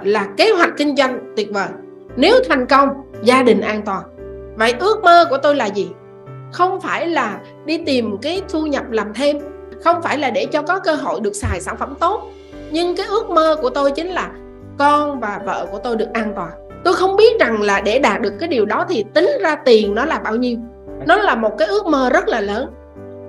là 0.04 0.28
kế 0.38 0.51
hoạch 0.51 0.69
kinh 0.78 0.95
doanh 0.95 1.33
tuyệt 1.36 1.48
vời. 1.54 1.68
Nếu 2.16 2.36
thành 2.50 2.66
công, 2.66 2.89
gia 3.24 3.44
đình 3.44 3.62
an 3.62 3.81
toàn. 3.86 4.04
Vậy 4.56 4.74
ước 4.80 5.04
mơ 5.04 5.25
của 5.30 5.38
tôi 5.38 5.56
là 5.56 5.66
gì? 5.66 5.89
Không 6.51 6.81
phải 6.81 7.07
là 7.07 7.39
đi 7.66 7.78
tìm 7.86 8.18
cái 8.22 8.42
thu 8.50 8.66
nhập 8.66 8.92
làm 8.92 9.13
thêm, 9.13 9.38
không 9.84 10.01
phải 10.01 10.18
là 10.18 10.30
để 10.30 10.45
cho 10.45 10.62
có 10.62 10.80
cơ 10.80 10.95
hội 10.95 11.19
được 11.19 11.34
xài 11.34 11.62
sản 11.62 11.77
phẩm 11.77 11.95
tốt. 12.00 12.31
Nhưng 12.72 12.95
cái 12.95 13.06
ước 13.06 13.30
mơ 13.30 13.56
của 13.62 13.69
tôi 13.69 13.92
chính 13.92 14.07
là 14.07 14.31
con 14.77 15.19
và 15.19 15.42
vợ 15.45 15.68
của 15.72 15.80
tôi 15.84 15.95
được 15.95 16.13
an 16.13 16.34
toàn. 16.36 16.51
Tôi 16.84 16.94
không 16.94 17.16
biết 17.16 17.39
rằng 17.39 17.62
là 17.62 17.81
để 17.81 18.00
đạt 18.00 18.22
được 18.22 18.34
cái 18.39 18.50
điều 18.50 18.66
đó 18.66 18.86
thì 18.89 19.06
tính 19.13 19.30
ra 19.42 19.56
tiền 19.56 19.95
nó 19.95 20.06
là 20.06 20.19
bao 20.19 20.36
nhiêu 20.36 20.57
nó 21.06 21.18
là 21.18 21.36
một 21.36 21.57
cái 21.57 21.68
ước 21.68 21.86
mơ 21.86 22.09
rất 22.13 22.27
là 22.27 22.42
lớn. 22.42 22.69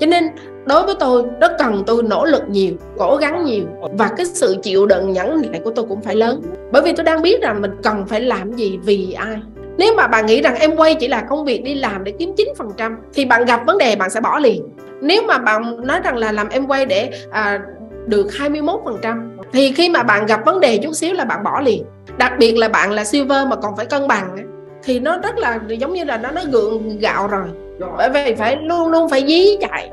Cho 0.00 0.06
nên 0.06 0.24
đối 0.66 0.82
với 0.82 0.94
tôi 1.00 1.24
nó 1.40 1.48
cần 1.58 1.82
tôi 1.86 2.02
nỗ 2.02 2.24
lực 2.24 2.42
nhiều 2.48 2.74
cố 2.98 3.16
gắng 3.16 3.44
nhiều. 3.44 3.64
Và 3.92 4.08
cái 4.16 4.26
sự 4.26 4.56
chịu 4.62 4.86
đựng 4.86 5.12
nhẫn 5.12 5.42
nại 5.50 5.60
của 5.64 5.70
tôi 5.70 5.84
cũng 5.88 6.02
phải 6.02 6.14
lớn. 6.14 6.42
Bởi 6.72 6.82
vì 6.82 6.92
tôi 6.92 7.04
đang 7.04 7.22
biết 7.22 7.42
rằng 7.42 7.62
mình 7.62 7.70
cần 7.82 8.06
phải 8.06 8.20
làm 8.20 8.52
gì 8.52 8.78
vì 8.84 9.12
ai. 9.12 9.36
Nếu 9.76 9.94
mà 9.94 10.06
bạn 10.06 10.26
nghĩ 10.26 10.42
rằng 10.42 10.54
em 10.54 10.76
quay 10.76 10.94
chỉ 10.94 11.08
là 11.08 11.20
công 11.20 11.44
việc 11.44 11.64
đi 11.64 11.74
làm 11.74 12.04
để 12.04 12.12
kiếm 12.18 12.34
9% 12.78 12.96
thì 13.14 13.24
bạn 13.24 13.44
gặp 13.44 13.60
vấn 13.66 13.78
đề 13.78 13.96
bạn 13.96 14.10
sẽ 14.10 14.20
bỏ 14.20 14.38
liền. 14.38 14.68
Nếu 15.00 15.22
mà 15.22 15.38
bạn 15.38 15.86
nói 15.86 16.00
rằng 16.04 16.16
là 16.16 16.32
làm 16.32 16.48
em 16.48 16.66
quay 16.66 16.86
để 16.86 17.10
à, 17.30 17.60
được 18.06 18.26
21% 18.30 19.28
thì 19.52 19.72
khi 19.72 19.88
mà 19.88 20.02
bạn 20.02 20.26
gặp 20.26 20.40
vấn 20.46 20.60
đề 20.60 20.78
chút 20.78 20.92
xíu 20.92 21.14
là 21.14 21.24
bạn 21.24 21.44
bỏ 21.44 21.60
liền. 21.60 21.84
Đặc 22.18 22.32
biệt 22.38 22.56
là 22.56 22.68
bạn 22.68 22.92
là 22.92 23.04
silver 23.04 23.46
mà 23.46 23.56
còn 23.56 23.76
phải 23.76 23.86
cân 23.86 24.08
bằng 24.08 24.36
thì 24.82 25.00
nó 25.00 25.18
rất 25.18 25.38
là 25.38 25.60
giống 25.68 25.92
như 25.92 26.04
là 26.04 26.16
nó 26.16 26.30
nó 26.30 26.42
gượng 26.52 26.98
gạo 26.98 27.28
rồi 27.28 27.44
bởi 27.78 28.10
vì 28.10 28.34
phải 28.34 28.56
luôn 28.56 28.88
luôn 28.88 29.08
phải 29.08 29.26
dí 29.26 29.56
chạy 29.60 29.90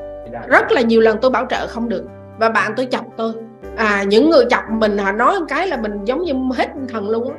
rất 0.47 0.71
là 0.71 0.81
nhiều 0.81 1.01
lần 1.01 1.17
tôi 1.21 1.31
bảo 1.31 1.45
trợ 1.49 1.67
không 1.67 1.89
được. 1.89 2.03
Và 2.39 2.49
bạn 2.49 2.73
tôi 2.77 2.87
chọc 2.91 3.05
tôi. 3.17 3.33
À 3.77 4.03
những 4.03 4.29
người 4.29 4.45
chọc 4.49 4.63
mình 4.69 4.97
họ 4.97 5.11
nói 5.11 5.39
một 5.39 5.45
cái 5.49 5.67
là 5.67 5.77
mình 5.77 6.05
giống 6.05 6.23
như 6.23 6.33
hết 6.55 6.67
thần 6.89 7.09
luôn 7.09 7.33
á. 7.33 7.35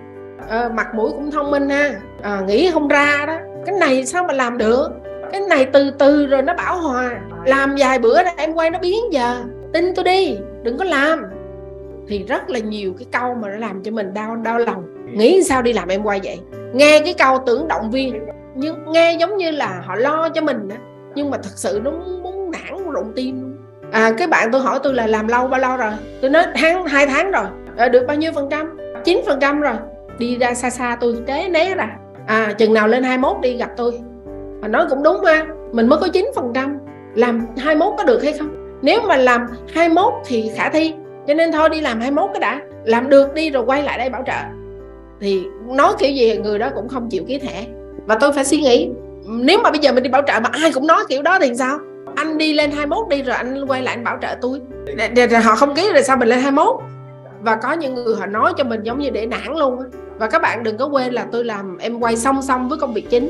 À, 0.49 0.69
mặt 0.69 0.95
mũi 0.95 1.11
cũng 1.11 1.31
thông 1.31 1.51
minh 1.51 1.69
ha. 1.69 1.91
À, 2.23 2.41
nghĩ 2.47 2.71
không 2.71 2.89
ra 2.89 3.25
đó. 3.27 3.39
Cái 3.67 3.75
này 3.81 4.07
sao 4.07 4.25
mà 4.25 4.35
làm 4.35 4.59
được? 4.59 4.89
Cái 5.33 5.41
này 5.41 5.67
từ 5.73 5.91
từ 5.99 6.27
rồi 6.27 6.43
nó 6.43 6.55
bảo 6.55 6.81
hòa. 6.81 7.21
Làm 7.45 7.75
vài 7.79 7.99
bữa 7.99 8.23
ra 8.23 8.33
em 8.37 8.53
quay 8.53 8.71
nó 8.71 8.79
biến 8.79 9.13
giờ. 9.13 9.37
Tin 9.73 9.95
tôi 9.95 10.05
đi 10.05 10.37
đừng 10.63 10.79
có 10.79 10.85
làm. 10.85 11.25
Thì 12.09 12.25
rất 12.29 12.51
là 12.51 12.59
nhiều 12.59 12.93
cái 12.99 13.07
câu 13.13 13.35
mà 13.35 13.49
nó 13.49 13.57
làm 13.57 13.83
cho 13.83 13.91
mình 13.91 14.15
đau 14.15 14.37
đau 14.37 14.59
lòng. 14.59 14.85
Nghĩ 15.13 15.43
sao 15.43 15.63
đi 15.63 15.73
làm 15.73 15.89
em 15.89 16.03
quay 16.03 16.21
vậy? 16.25 16.39
Nghe 16.73 17.01
cái 17.05 17.15
câu 17.19 17.39
tưởng 17.47 17.69
động 17.69 17.91
viên 17.91 18.21
nhưng 18.55 18.93
nghe 18.93 19.17
giống 19.21 19.37
như 19.37 19.51
là 19.51 19.83
họ 19.87 19.95
lo 19.95 20.29
cho 20.29 20.41
mình 20.41 20.69
á 20.69 20.77
nhưng 21.15 21.31
mà 21.31 21.37
thật 21.37 21.53
sự 21.55 21.81
nó 21.85 21.91
muốn 21.91 22.51
nản 22.51 22.91
rụng 22.91 23.13
tim 23.17 23.57
à 23.93 24.13
cái 24.19 24.29
bạn 24.29 24.49
tôi 24.53 24.61
hỏi 24.61 24.79
tôi 24.83 24.95
là 24.95 25.07
làm 25.07 25.29
lâu 25.29 25.47
bao 25.47 25.61
lâu 25.61 25.77
rồi? 25.77 25.93
Tôi 26.21 26.31
nói 26.31 26.45
tháng 26.55 26.87
hai 26.87 27.07
tháng 27.07 27.31
rồi. 27.31 27.45
À, 27.77 27.89
được 27.89 28.05
bao 28.07 28.17
nhiêu 28.17 28.33
phần 28.33 28.49
trăm? 28.51 28.79
Chín 29.05 29.21
phần 29.27 29.41
trăm 29.41 29.61
rồi. 29.61 29.75
Đi 30.19 30.37
ra 30.37 30.55
xa 30.55 30.71
xa 30.71 30.97
tôi 31.01 31.17
té 31.27 31.49
né 31.49 31.75
ra. 31.75 31.89
À 32.27 32.53
chừng 32.59 32.75
nào 32.75 32.89
lên 32.89 33.03
21 33.03 33.37
đi 33.43 33.57
gặp 33.57 33.71
tôi. 33.77 33.93
Mà 34.61 34.69
nói 34.69 34.87
cũng 34.91 35.03
đúng 35.03 35.25
ha 35.25 35.47
mình 35.73 35.89
mới 35.89 35.99
có 35.99 36.09
9 36.09 36.31
phần 36.35 36.53
trăm. 36.55 36.79
Làm 37.15 37.47
21 37.59 37.95
có 37.99 38.05
được 38.05 38.23
hay 38.23 38.33
không? 38.33 38.79
Nếu 38.83 39.01
mà 39.09 39.17
làm 39.17 39.47
21 39.75 40.13
thì 40.27 40.51
khả 40.57 40.69
thi. 40.69 40.95
Cho 41.27 41.35
nên 41.35 41.53
thôi 41.53 41.69
đi 41.69 41.81
làm 41.81 42.01
21 42.01 42.31
cái 42.33 42.41
đã. 42.41 42.61
Làm 42.85 43.09
được 43.09 43.35
đi 43.35 43.51
rồi 43.51 43.65
quay 43.67 43.83
lại 43.83 43.99
đây 43.99 44.11
bảo 44.11 44.23
trợ. 44.27 44.33
Thì 45.21 45.45
nói 45.67 45.93
kiểu 45.99 46.11
gì 46.11 46.39
người 46.39 46.59
đó 46.59 46.69
cũng 46.75 46.89
không 46.89 47.09
chịu 47.11 47.25
ký 47.27 47.39
thẻ 47.39 47.67
và 48.07 48.15
tôi 48.15 48.33
phải 48.33 48.45
suy 48.45 48.61
nghĩ, 48.61 48.91
nếu 49.27 49.59
mà 49.65 49.71
bây 49.71 49.81
giờ 49.81 49.93
mình 49.93 50.03
đi 50.03 50.11
bảo 50.11 50.23
trợ 50.27 50.41
mà 50.43 50.51
ai 50.53 50.73
cũng 50.73 50.87
nói 50.87 51.05
kiểu 51.09 51.23
đó 51.23 51.39
thì 51.41 51.55
sao? 51.55 51.79
Anh 52.17 52.39
đi 52.39 52.53
lên 52.53 52.71
21 52.71 53.09
đi 53.09 53.23
rồi 53.23 53.37
anh 53.37 53.65
quay 53.67 53.83
lại 53.83 53.95
anh 53.95 54.05
bảo 54.05 54.19
trợ 54.23 54.29
tôi. 54.41 54.61
Rồi 55.31 55.41
họ 55.41 55.55
không 55.55 55.75
ký 55.75 55.93
rồi 55.93 56.03
sao 56.03 56.17
mình 56.17 56.29
lên 56.29 56.41
21 56.41 56.77
và 57.41 57.57
có 57.57 57.73
những 57.73 57.95
người 57.95 58.17
họ 58.17 58.27
nói 58.27 58.53
cho 58.57 58.65
mình 58.65 58.83
giống 58.83 58.99
như 58.99 59.11
để 59.11 59.27
nản 59.27 59.57
luôn 59.57 59.79
và 60.19 60.27
các 60.27 60.43
bạn 60.43 60.63
đừng 60.63 60.77
có 60.77 60.87
quên 60.87 61.13
là 61.13 61.27
tôi 61.33 61.45
làm 61.45 61.79
em 61.79 62.01
quay 62.01 62.17
song 62.17 62.43
song 62.43 62.69
với 62.69 62.79
công 62.79 62.95
việc 62.95 63.11
chính. 63.11 63.29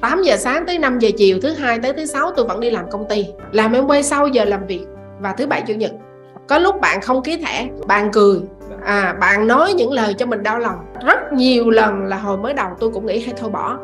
8 0.00 0.22
giờ 0.22 0.36
sáng 0.36 0.66
tới 0.66 0.78
5 0.78 0.98
giờ 0.98 1.08
chiều, 1.18 1.38
thứ 1.42 1.52
hai 1.52 1.78
tới 1.78 1.92
thứ 1.92 2.06
sáu 2.06 2.32
tôi 2.36 2.46
vẫn 2.46 2.60
đi 2.60 2.70
làm 2.70 2.90
công 2.90 3.08
ty. 3.08 3.26
Làm 3.52 3.72
em 3.72 3.86
quay 3.86 4.02
sau 4.02 4.28
giờ 4.28 4.44
làm 4.44 4.66
việc 4.66 4.86
và 5.20 5.32
thứ 5.32 5.46
bảy, 5.46 5.62
chủ 5.66 5.74
nhật. 5.74 5.92
Có 6.48 6.58
lúc 6.58 6.80
bạn 6.80 7.00
không 7.00 7.22
ký 7.22 7.36
thẻ, 7.36 7.68
bạn 7.86 8.10
cười 8.12 8.40
à 8.84 9.16
bạn 9.20 9.46
nói 9.46 9.72
những 9.72 9.92
lời 9.92 10.14
cho 10.14 10.26
mình 10.26 10.42
đau 10.42 10.58
lòng. 10.58 10.76
Rất 11.06 11.32
nhiều 11.32 11.70
lần 11.70 12.04
là 12.04 12.16
hồi 12.16 12.36
mới 12.36 12.52
đầu 12.52 12.68
tôi 12.80 12.90
cũng 12.90 13.06
nghĩ 13.06 13.20
hay 13.20 13.34
thôi 13.36 13.50
bỏ 13.50 13.78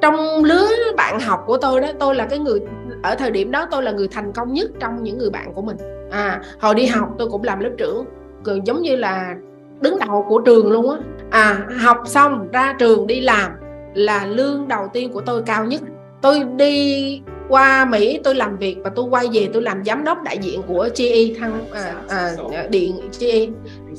trong 0.00 0.44
lứa 0.44 0.68
bạn 0.96 1.20
học 1.20 1.44
của 1.46 1.56
tôi 1.56 1.80
đó 1.80 1.88
tôi 1.98 2.14
là 2.14 2.26
cái 2.26 2.38
người 2.38 2.60
ở 3.02 3.14
thời 3.14 3.30
điểm 3.30 3.50
đó 3.50 3.66
tôi 3.70 3.82
là 3.82 3.90
người 3.90 4.08
thành 4.08 4.32
công 4.32 4.52
nhất 4.52 4.70
trong 4.80 5.02
những 5.02 5.18
người 5.18 5.30
bạn 5.30 5.54
của 5.54 5.62
mình. 5.62 5.76
À 6.10 6.42
hồi 6.60 6.74
đi 6.74 6.86
học 6.86 7.08
tôi 7.18 7.28
cũng 7.30 7.44
làm 7.44 7.60
lớp 7.60 7.70
trưởng 7.78 8.04
cường 8.44 8.66
giống 8.66 8.82
như 8.82 8.96
là 8.96 9.34
đứng 9.80 9.98
đầu 10.06 10.26
của 10.28 10.40
trường 10.40 10.72
luôn 10.72 10.90
á. 10.90 10.96
À 11.30 11.66
học 11.80 12.02
xong 12.06 12.48
ra 12.52 12.74
trường 12.78 13.06
đi 13.06 13.20
làm 13.20 13.52
là 13.94 14.26
lương 14.26 14.68
đầu 14.68 14.88
tiên 14.92 15.12
của 15.12 15.20
tôi 15.20 15.42
cao 15.42 15.64
nhất. 15.64 15.80
Tôi 16.22 16.44
đi 16.56 17.22
qua 17.48 17.84
Mỹ 17.84 18.20
tôi 18.24 18.34
làm 18.34 18.56
việc 18.56 18.76
và 18.84 18.90
tôi 18.90 19.04
quay 19.04 19.26
về 19.32 19.48
tôi 19.52 19.62
làm 19.62 19.84
giám 19.84 20.04
đốc 20.04 20.22
đại 20.22 20.38
diện 20.38 20.62
của 20.62 20.88
GE 20.96 21.34
thăng 21.40 21.64
à, 21.72 21.94
à, 22.08 22.30
điện 22.70 23.00
GE 23.20 23.46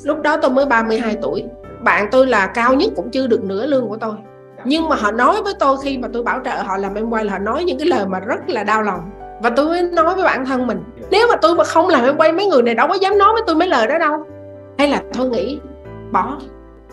lúc 0.04 0.22
đó 0.22 0.36
tôi 0.36 0.50
mới 0.50 0.66
32 0.66 1.16
tuổi. 1.22 1.44
Bạn 1.80 2.08
tôi 2.10 2.26
là 2.26 2.46
cao 2.46 2.74
nhất 2.74 2.92
cũng 2.96 3.10
chưa 3.10 3.26
được 3.26 3.44
nửa 3.44 3.66
lương 3.66 3.88
của 3.88 3.96
tôi 3.96 4.14
nhưng 4.64 4.88
mà 4.88 4.96
họ 4.96 5.10
nói 5.10 5.42
với 5.42 5.54
tôi 5.58 5.76
khi 5.82 5.98
mà 5.98 6.08
tôi 6.12 6.22
bảo 6.22 6.40
trợ 6.44 6.62
họ 6.62 6.76
làm 6.76 6.94
em 6.94 7.10
quay 7.10 7.24
là 7.24 7.32
họ 7.32 7.38
nói 7.38 7.64
những 7.64 7.78
cái 7.78 7.88
lời 7.88 8.06
mà 8.06 8.20
rất 8.20 8.48
là 8.48 8.64
đau 8.64 8.82
lòng. 8.82 9.10
Và 9.42 9.50
tôi 9.50 9.66
mới 9.66 9.82
nói 9.82 10.14
với 10.14 10.24
bản 10.24 10.46
thân 10.46 10.66
mình, 10.66 10.82
nếu 11.10 11.26
mà 11.28 11.36
tôi 11.36 11.54
mà 11.54 11.64
không 11.64 11.88
làm 11.88 12.04
em 12.04 12.16
quay 12.16 12.32
mấy 12.32 12.46
người 12.46 12.62
này, 12.62 12.74
đâu 12.74 12.88
có 12.88 12.94
dám 12.94 13.18
nói 13.18 13.32
với 13.32 13.42
tôi 13.46 13.56
mấy 13.56 13.68
lời 13.68 13.86
đó 13.86 13.98
đâu. 13.98 14.26
Hay 14.78 14.88
là 14.88 15.02
thôi 15.12 15.28
nghĩ, 15.28 15.60
bỏ 16.12 16.38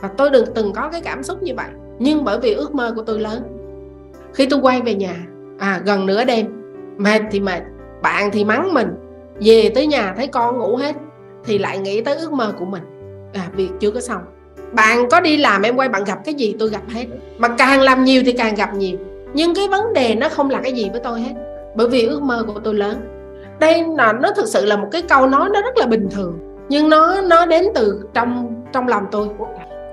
và 0.01 0.09
tôi 0.17 0.29
đừng 0.29 0.45
từng 0.55 0.73
có 0.73 0.89
cái 0.91 1.01
cảm 1.01 1.23
xúc 1.23 1.43
như 1.43 1.53
vậy. 1.55 1.67
Nhưng 1.99 2.23
bởi 2.23 2.39
vì 2.39 2.53
ước 2.53 2.75
mơ 2.75 2.93
của 2.95 3.01
tôi 3.01 3.19
lớn. 3.19 3.41
Khi 4.33 4.47
tôi 4.49 4.59
quay 4.59 4.81
về 4.81 4.95
nhà 4.95 5.15
à 5.59 5.81
gần 5.85 6.05
nửa 6.05 6.23
đêm, 6.23 6.47
mệt 6.97 7.21
thì 7.31 7.39
mệt, 7.39 7.61
bạn 8.01 8.29
thì 8.31 8.45
mắng 8.45 8.73
mình, 8.73 8.87
về 9.39 9.71
tới 9.75 9.87
nhà 9.87 10.13
thấy 10.17 10.27
con 10.27 10.57
ngủ 10.57 10.75
hết, 10.75 10.95
thì 11.45 11.57
lại 11.57 11.79
nghĩ 11.79 12.01
tới 12.01 12.15
ước 12.15 12.31
mơ 12.31 12.53
của 12.59 12.65
mình. 12.65 12.83
À 13.33 13.47
việc 13.55 13.69
chưa 13.79 13.91
có 13.91 13.99
xong 13.99 14.21
bạn 14.71 15.09
có 15.09 15.19
đi 15.19 15.37
làm 15.37 15.61
em 15.61 15.75
quay, 15.75 15.89
bạn 15.89 16.03
gặp 16.03 16.19
cái 16.25 16.33
gì, 16.33 16.55
tôi 16.59 16.69
gặp 16.69 16.81
hết. 16.93 17.05
Mà 17.37 17.47
càng 17.47 17.81
làm 17.81 18.03
nhiều 18.03 18.21
thì 18.25 18.31
càng 18.31 18.55
gặp 18.55 18.73
nhiều. 18.73 18.97
Nhưng 19.33 19.55
cái 19.55 19.67
vấn 19.67 19.93
đề 19.93 20.15
nó 20.15 20.29
không 20.29 20.49
là 20.49 20.61
cái 20.63 20.71
gì 20.71 20.89
với 20.91 21.01
tôi 21.03 21.21
hết. 21.21 21.33
Bởi 21.75 21.87
vì 21.87 22.05
ước 22.05 22.21
mơ 22.21 22.43
của 22.47 22.59
tôi 22.63 22.73
lớn. 22.73 22.97
Đây 23.59 23.83
là, 23.97 24.13
nó 24.13 24.31
thực 24.35 24.47
sự 24.47 24.65
là 24.65 24.77
một 24.77 24.87
cái 24.91 25.01
câu 25.01 25.27
nói 25.27 25.49
nó 25.53 25.61
rất 25.61 25.77
là 25.77 25.85
bình 25.85 26.09
thường. 26.11 26.39
Nhưng 26.69 26.89
nó 26.89 27.21
nó 27.21 27.45
đến 27.45 27.65
từ 27.75 28.01
trong 28.13 28.53
trong 28.73 28.87
lòng 28.87 29.05
tôi. 29.11 29.27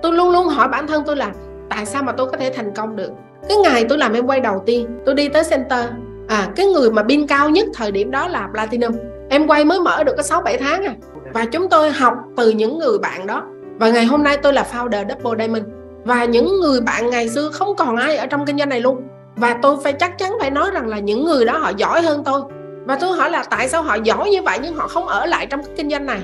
Tôi 0.02 0.12
luôn 0.12 0.31
luôn 0.31 0.49
hỏi 0.49 0.69
bản 0.69 0.87
thân 0.87 1.02
tôi 1.07 1.16
là, 1.16 1.31
tại 1.71 1.87
sao 1.87 2.02
mà 2.02 2.12
tôi 2.12 2.31
có 2.31 2.37
thể 2.37 2.52
thành 2.57 2.75
công 2.75 2.97
được? 2.97 3.11
Cái 3.49 3.59
ngày 3.59 3.85
tôi 3.88 3.99
làm 3.99 4.12
em 4.12 4.26
quay 4.26 4.40
đầu 4.40 4.62
tiên, 4.66 4.87
tôi 5.07 5.14
đi 5.14 5.28
tới 5.28 5.43
center. 5.50 5.85
À 6.28 6.49
cái 6.57 6.66
người 6.66 6.90
mà 6.90 7.02
pin 7.02 7.26
cao 7.26 7.50
nhất 7.50 7.66
thời 7.75 7.93
điểm 7.93 8.11
đó 8.11 8.28
là 8.28 8.49
platinum. 8.52 8.93
Em 9.31 9.47
quay 9.47 9.64
mới 9.64 9.81
mở 9.81 10.04
được 10.04 10.14
có 10.16 10.23
6 10.23 10.43
7 10.43 10.59
tháng 10.59 10.85
à. 10.85 10.95
Và 11.33 11.45
chúng 11.45 11.69
tôi 11.69 11.90
học 11.90 12.14
từ 12.37 12.50
những 12.50 12.78
người 12.78 12.99
bạn 12.99 13.26
đó 13.26 13.43
và 13.78 13.90
ngày 13.90 14.04
hôm 14.04 14.23
nay 14.23 14.37
tôi 14.37 14.52
là 14.52 14.66
founder 14.73 15.04
Double 15.09 15.45
Diamond. 15.45 15.64
Và 16.04 16.25
những 16.25 16.61
người 16.61 16.81
bạn 16.81 17.11
ngày 17.11 17.28
xưa 17.28 17.50
không 17.52 17.76
còn 17.76 17.97
ai 17.97 18.16
ở 18.16 18.26
trong 18.26 18.47
kinh 18.47 18.59
doanh 18.59 18.69
này 18.69 18.81
luôn. 18.81 19.02
Và 19.37 19.57
tôi 19.62 19.76
phải 19.85 19.93
chắc 19.93 20.19
chắn 20.19 20.33
phải 20.40 20.50
nói 20.50 20.71
rằng 20.71 20.88
là 20.88 20.99
những 20.99 21.25
người 21.25 21.45
đó 21.45 21.59
họ 21.59 21.73
giỏi 21.76 22.02
hơn 22.02 22.23
tôi. 22.25 22.40
Và 22.85 22.97
tôi 23.00 23.16
hỏi 23.16 23.31
là 23.31 23.45
tại 23.50 23.69
sao 23.69 23.83
họ 23.83 23.95
giỏi 23.95 24.31
như 24.31 24.43
vậy 24.43 24.59
nhưng 24.62 24.75
họ 24.75 24.88
không 24.88 25.07
ở 25.07 25.26
lại 25.26 25.47
trong 25.47 25.62
cái 25.62 25.75
kinh 25.76 25.90
doanh 25.90 26.07
này? 26.07 26.21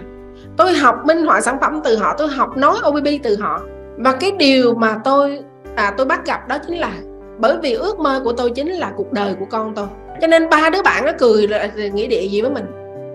Tôi 0.57 0.75
học 0.75 0.97
minh 1.04 1.26
họa 1.26 1.40
sản 1.40 1.59
phẩm 1.61 1.80
từ 1.85 1.97
họ, 1.97 2.14
tôi 2.19 2.28
học 2.28 2.57
nói 2.57 2.76
OBB 2.88 3.07
từ 3.23 3.37
họ. 3.40 3.61
Và 3.97 4.12
cái 4.12 4.30
điều 4.30 4.75
mà 4.75 5.00
tôi 5.04 5.40
à 5.76 5.95
tôi 5.97 6.07
bắt 6.07 6.26
gặp 6.26 6.49
đó 6.49 6.57
chính 6.66 6.76
là 6.76 6.92
bởi 7.38 7.57
vì 7.62 7.73
ước 7.73 7.99
mơ 7.99 8.21
của 8.25 8.33
tôi 8.33 8.50
chính 8.50 8.73
là 8.73 8.92
cuộc 8.97 9.12
đời 9.12 9.35
của 9.38 9.47
con 9.50 9.75
tôi. 9.75 9.87
Cho 10.21 10.26
nên 10.26 10.49
ba 10.49 10.71
đứa 10.71 10.83
bạn 10.83 11.04
nó 11.04 11.12
cười 11.19 11.49
nghĩ 11.92 12.07
địa 12.07 12.28
gì 12.28 12.42
với 12.42 12.50
mình? 12.50 12.64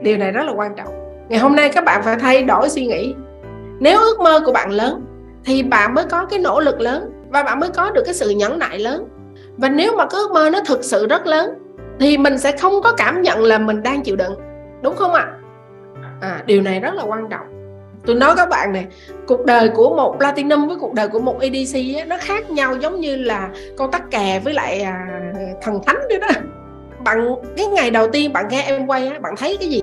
Điều 0.02 0.18
này 0.18 0.32
rất 0.32 0.44
là 0.44 0.52
quan 0.56 0.76
trọng. 0.76 0.88
Ngày 1.30 1.40
hôm 1.40 1.56
nay 1.56 1.70
các 1.70 1.84
bạn 1.84 2.04
phải 2.04 2.16
thay 2.16 2.44
đổi 2.44 2.70
suy 2.70 2.86
nghĩ 2.86 3.16
nếu 3.80 4.00
ước 4.00 4.20
mơ 4.20 4.42
của 4.46 4.52
bạn 4.52 4.72
lớn 4.72 5.06
thì 5.46 5.64
bạn 5.64 5.94
mới 5.94 6.06
có 6.06 6.26
cái 6.26 6.40
nỗ 6.40 6.60
lực 6.60 6.82
lớn 6.82 7.12
và 7.30 7.44
bạn 7.44 7.60
mới 7.60 7.70
có 7.70 7.92
được 7.92 8.04
cái 8.06 8.14
sự 8.14 8.30
nhẫn 8.30 8.60
nại 8.60 8.80
lớn. 8.80 9.08
Và 9.58 9.70
nếu 9.70 9.96
mà 9.98 10.06
cái 10.06 10.22
ước 10.22 10.32
mơ 10.32 10.50
nó 10.50 10.60
thực 10.66 10.84
sự 10.84 11.08
rất 11.08 11.28
lớn 11.28 11.54
thì 12.00 12.18
mình 12.18 12.38
sẽ 12.38 12.52
không 12.52 12.82
có 12.84 12.94
cảm 12.98 13.22
nhận 13.22 13.44
là 13.44 13.58
mình 13.58 13.84
đang 13.84 14.02
chịu 14.02 14.16
đựng 14.16 14.36
đúng 14.82 14.96
không 14.96 15.14
ạ? 15.14 15.28
À? 16.02 16.30
à, 16.30 16.44
điều 16.46 16.62
này 16.62 16.80
rất 16.80 16.94
là 16.94 17.04
quan 17.04 17.30
trọng. 17.30 17.46
Tôi 18.06 18.16
nói 18.16 18.34
các 18.38 18.50
bạn 18.50 18.74
này 18.74 18.88
cuộc 19.28 19.46
đời 19.46 19.70
của 19.70 19.96
một 19.96 20.16
platinum 20.20 20.68
với 20.68 20.78
cuộc 20.78 20.94
đời 20.94 21.08
của 21.08 21.20
một 21.20 21.40
edc 21.40 21.76
ấy, 21.76 22.06
nó 22.08 22.18
khác 22.20 22.52
nhau 22.52 22.78
giống 22.78 23.00
như 23.00 23.16
là 23.16 23.50
con 23.78 23.92
tắc 23.92 24.12
kè 24.12 24.42
với 24.44 24.54
lại 24.54 24.82
à, 24.82 25.08
thần 25.62 25.80
thánh 25.86 25.98
đấy 26.10 26.20
đó. 26.20 26.28
Bạn 27.04 27.36
cái 27.58 27.68
ngày 27.68 27.92
đầu 27.92 28.08
tiên 28.08 28.34
bạn 28.34 28.46
nghe 28.50 28.62
em 28.62 28.88
quay 28.88 29.08
á 29.08 29.20
bạn 29.20 29.34
thấy 29.38 29.58
cái 29.60 29.70
gì? 29.70 29.82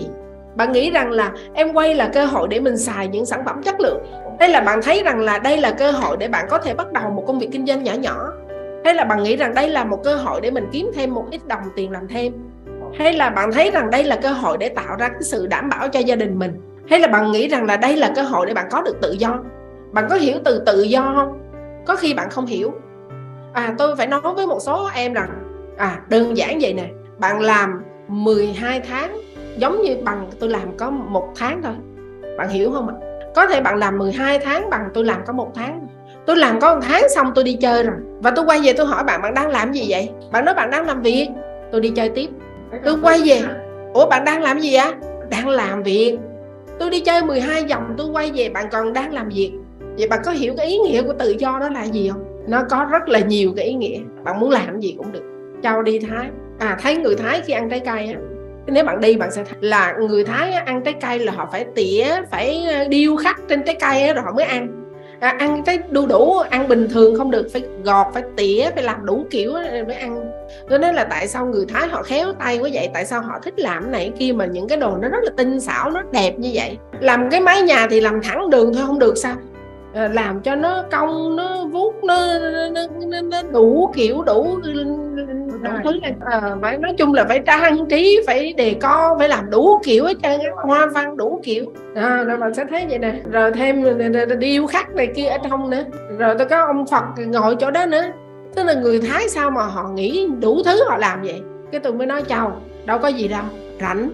Bạn 0.56 0.72
nghĩ 0.72 0.90
rằng 0.90 1.10
là 1.10 1.32
em 1.54 1.72
quay 1.72 1.94
là 1.94 2.10
cơ 2.14 2.24
hội 2.24 2.48
để 2.48 2.60
mình 2.60 2.78
xài 2.78 3.08
những 3.08 3.26
sản 3.26 3.42
phẩm 3.46 3.62
chất 3.62 3.80
lượng. 3.80 4.02
Hay 4.40 4.48
là 4.48 4.60
bạn 4.60 4.82
thấy 4.82 5.02
rằng 5.02 5.20
là 5.20 5.38
đây 5.38 5.56
là 5.56 5.70
cơ 5.70 5.90
hội 5.90 6.16
để 6.16 6.28
bạn 6.28 6.46
có 6.50 6.58
thể 6.58 6.74
bắt 6.74 6.92
đầu 6.92 7.10
một 7.10 7.24
công 7.26 7.38
việc 7.38 7.48
kinh 7.52 7.66
doanh 7.66 7.82
nhỏ 7.82 7.92
nhỏ. 7.92 8.32
Hay 8.84 8.94
là 8.94 9.04
bạn 9.04 9.22
nghĩ 9.22 9.36
rằng 9.36 9.54
đây 9.54 9.68
là 9.68 9.84
một 9.84 10.00
cơ 10.04 10.14
hội 10.14 10.40
để 10.40 10.50
mình 10.50 10.68
kiếm 10.72 10.90
thêm 10.94 11.14
một 11.14 11.24
ít 11.30 11.46
đồng 11.46 11.62
tiền 11.76 11.90
làm 11.90 12.08
thêm. 12.08 12.32
Hay 12.98 13.12
là 13.12 13.30
bạn 13.30 13.52
thấy 13.52 13.70
rằng 13.70 13.90
đây 13.90 14.04
là 14.04 14.16
cơ 14.16 14.28
hội 14.28 14.56
để 14.58 14.68
tạo 14.68 14.96
ra 14.98 15.08
cái 15.08 15.22
sự 15.22 15.46
đảm 15.46 15.68
bảo 15.68 15.88
cho 15.88 16.00
gia 16.00 16.16
đình 16.16 16.38
mình. 16.38 16.60
Hay 16.90 17.00
là 17.00 17.08
bạn 17.08 17.32
nghĩ 17.32 17.48
rằng 17.48 17.64
là 17.64 17.76
đây 17.76 17.96
là 17.96 18.12
cơ 18.16 18.22
hội 18.22 18.46
để 18.46 18.54
bạn 18.54 18.66
có 18.70 18.82
được 18.82 18.96
tự 19.02 19.12
do. 19.12 19.38
Bạn 19.92 20.06
có 20.10 20.16
hiểu 20.16 20.36
từ 20.44 20.62
tự 20.66 20.82
do 20.82 21.12
không? 21.16 21.38
Có 21.86 21.96
khi 21.96 22.14
bạn 22.14 22.30
không 22.30 22.46
hiểu. 22.46 22.72
À 23.52 23.74
tôi 23.78 23.96
phải 23.96 24.06
nói 24.06 24.20
với 24.36 24.46
một 24.46 24.58
số 24.60 24.88
em 24.94 25.12
rằng 25.12 25.28
à 25.76 26.00
đơn 26.08 26.36
giản 26.36 26.58
vậy 26.60 26.72
nè, 26.74 26.86
bạn 27.18 27.40
làm 27.40 27.82
12 28.08 28.80
tháng 28.80 29.20
giống 29.56 29.82
như 29.82 29.96
bằng 30.04 30.30
tôi 30.40 30.50
làm 30.50 30.76
có 30.76 30.90
một 30.90 31.28
tháng 31.36 31.62
thôi. 31.62 31.74
Bạn 32.38 32.48
hiểu 32.48 32.70
không 32.72 32.88
ạ? 32.88 32.94
Có 33.34 33.46
thể 33.46 33.60
bạn 33.60 33.76
làm 33.76 33.98
12 33.98 34.38
tháng 34.38 34.70
bằng 34.70 34.88
tôi 34.94 35.04
làm 35.04 35.20
có 35.26 35.32
một 35.32 35.50
tháng. 35.54 35.86
Tôi 36.26 36.36
làm 36.36 36.60
có 36.60 36.74
một 36.74 36.80
tháng 36.88 37.08
xong 37.14 37.32
tôi 37.34 37.44
đi 37.44 37.52
chơi 37.60 37.82
rồi. 37.82 37.96
Và 38.20 38.30
tôi 38.30 38.44
quay 38.44 38.60
về 38.60 38.72
tôi 38.72 38.86
hỏi 38.86 39.04
bạn 39.04 39.22
bạn 39.22 39.34
đang 39.34 39.50
làm 39.50 39.72
gì 39.72 39.86
vậy? 39.88 40.10
Bạn 40.32 40.44
nói 40.44 40.54
bạn 40.54 40.70
đang 40.70 40.86
làm 40.86 41.02
việc. 41.02 41.28
Tôi 41.72 41.80
đi 41.80 41.90
chơi 41.90 42.08
tiếp. 42.08 42.30
Tôi 42.84 42.94
quay 43.02 43.20
về. 43.24 43.40
ủa 43.94 44.06
bạn 44.06 44.24
đang 44.24 44.42
làm 44.42 44.60
gì 44.60 44.74
á 44.74 44.92
đang 45.30 45.48
làm 45.48 45.82
việc. 45.82 46.18
Tôi 46.78 46.90
đi 46.90 47.00
chơi 47.00 47.22
12 47.22 47.64
vòng 47.64 47.94
tôi 47.98 48.06
quay 48.06 48.30
về 48.34 48.48
bạn 48.48 48.66
còn 48.72 48.92
đang 48.92 49.14
làm 49.14 49.28
việc. 49.28 49.52
Vậy 49.98 50.08
bạn 50.08 50.20
có 50.24 50.32
hiểu 50.32 50.54
cái 50.56 50.66
ý 50.66 50.78
nghĩa 50.78 51.02
của 51.02 51.12
tự 51.18 51.34
do 51.38 51.58
đó 51.60 51.68
là 51.68 51.84
gì 51.84 52.08
không? 52.08 52.24
Nó 52.48 52.62
có 52.70 52.86
rất 52.90 53.08
là 53.08 53.18
nhiều 53.18 53.52
cái 53.56 53.64
ý 53.64 53.74
nghĩa. 53.74 53.98
Bạn 54.24 54.40
muốn 54.40 54.50
làm 54.50 54.80
gì 54.80 54.94
cũng 54.98 55.12
được. 55.12 55.22
Cho 55.62 55.82
đi 55.82 55.98
thái. 55.98 56.28
À 56.58 56.78
thấy 56.82 56.96
người 56.96 57.16
thái 57.16 57.40
khi 57.46 57.52
ăn 57.52 57.70
trái 57.70 57.80
cây 57.80 58.06
á 58.06 58.20
nếu 58.66 58.84
bạn 58.84 59.00
đi 59.00 59.16
bạn 59.16 59.30
sẽ 59.32 59.44
thấy 59.44 59.58
là 59.60 59.94
người 60.08 60.24
thái 60.24 60.52
ăn 60.52 60.82
trái 60.84 60.94
cây 61.00 61.18
là 61.18 61.32
họ 61.32 61.48
phải 61.52 61.66
tỉa 61.74 62.06
phải 62.30 62.64
ờ, 62.64 62.84
điêu 62.88 63.16
khắc 63.16 63.40
trên 63.48 63.62
trái 63.62 63.76
cây 63.80 64.14
rồi 64.14 64.24
họ 64.24 64.32
mới 64.32 64.44
ăn. 64.44 64.78
À, 65.20 65.36
ăn 65.38 65.62
cái 65.66 65.78
đu 65.90 66.06
đủ 66.06 66.38
ăn 66.38 66.68
bình 66.68 66.88
thường 66.88 67.16
không 67.16 67.30
được 67.30 67.46
phải 67.52 67.62
gọt 67.84 68.06
phải 68.14 68.22
tỉa 68.36 68.70
phải 68.74 68.82
làm 68.82 69.06
đủ 69.06 69.26
kiểu 69.30 69.52
mới 69.86 69.96
ăn. 69.96 70.32
Cho 70.70 70.78
nên 70.78 70.94
là 70.94 71.04
tại 71.04 71.28
sao 71.28 71.46
người 71.46 71.66
thái 71.68 71.88
họ 71.88 72.02
khéo 72.02 72.32
tay 72.32 72.58
quá 72.58 72.68
vậy? 72.72 72.88
Tại 72.94 73.04
sao 73.04 73.20
họ 73.20 73.38
thích 73.42 73.54
làm 73.56 73.92
này 73.92 74.12
kia 74.18 74.32
mà 74.32 74.46
những 74.46 74.68
cái 74.68 74.78
đồ 74.78 74.96
nó 74.96 75.08
rất 75.08 75.24
là 75.24 75.30
tinh 75.36 75.60
xảo 75.60 75.90
nó 75.90 76.02
đẹp 76.12 76.38
như 76.38 76.50
vậy? 76.54 76.78
Làm 77.00 77.30
cái 77.30 77.40
mái 77.40 77.62
nhà 77.62 77.86
thì 77.90 78.00
làm 78.00 78.22
thẳng 78.22 78.50
đường 78.50 78.74
thôi 78.74 78.82
không 78.86 78.98
được 78.98 79.14
sao? 79.16 79.36
À, 79.94 80.08
làm 80.08 80.40
cho 80.40 80.54
nó 80.54 80.84
cong 80.90 81.36
nó 81.36 81.64
vuốt 81.64 82.04
nó, 82.04 82.38
nó, 82.68 82.86
nó, 83.06 83.20
nó 83.20 83.42
đủ 83.52 83.92
kiểu 83.94 84.22
đủ 84.22 84.58
đủ 85.62 85.70
thứ 85.84 85.98
này 86.02 86.14
à, 86.20 86.40
phải 86.62 86.78
nói 86.78 86.94
chung 86.98 87.14
là 87.14 87.24
phải 87.24 87.38
trang 87.46 87.88
trí 87.90 88.20
phải 88.26 88.52
đề 88.52 88.74
co 88.80 89.16
phải 89.18 89.28
làm 89.28 89.50
đủ 89.50 89.80
kiểu 89.84 90.04
hết 90.04 90.14
trơn 90.22 90.40
hoa 90.54 90.86
văn 90.86 91.16
đủ 91.16 91.40
kiểu. 91.44 91.64
À, 91.94 92.24
rồi 92.24 92.36
bạn 92.36 92.54
sẽ 92.54 92.64
thấy 92.70 92.86
vậy 92.88 92.98
nè. 92.98 93.14
Rồi 93.32 93.52
thêm 93.52 93.84
điêu 94.38 94.66
khắc 94.66 94.94
này 94.94 95.08
kia 95.14 95.26
ở 95.26 95.38
trong 95.50 95.70
nữa. 95.70 95.84
Rồi 96.18 96.34
tôi 96.38 96.48
có 96.48 96.64
ông 96.66 96.86
phật 96.86 97.04
ngồi 97.16 97.56
chỗ 97.60 97.70
đó 97.70 97.86
nữa. 97.86 98.02
Tức 98.54 98.64
là 98.64 98.74
người 98.74 99.00
thái 99.00 99.28
sao 99.28 99.50
mà 99.50 99.62
họ 99.62 99.88
nghĩ 99.94 100.28
đủ 100.40 100.62
thứ 100.64 100.84
họ 100.88 100.96
làm 100.98 101.22
vậy? 101.22 101.42
Cái 101.72 101.80
tôi 101.80 101.92
mới 101.92 102.06
nói 102.06 102.22
chào 102.22 102.60
đâu 102.84 102.98
có 102.98 103.08
gì 103.08 103.28
đâu 103.28 103.44
rảnh. 103.80 104.10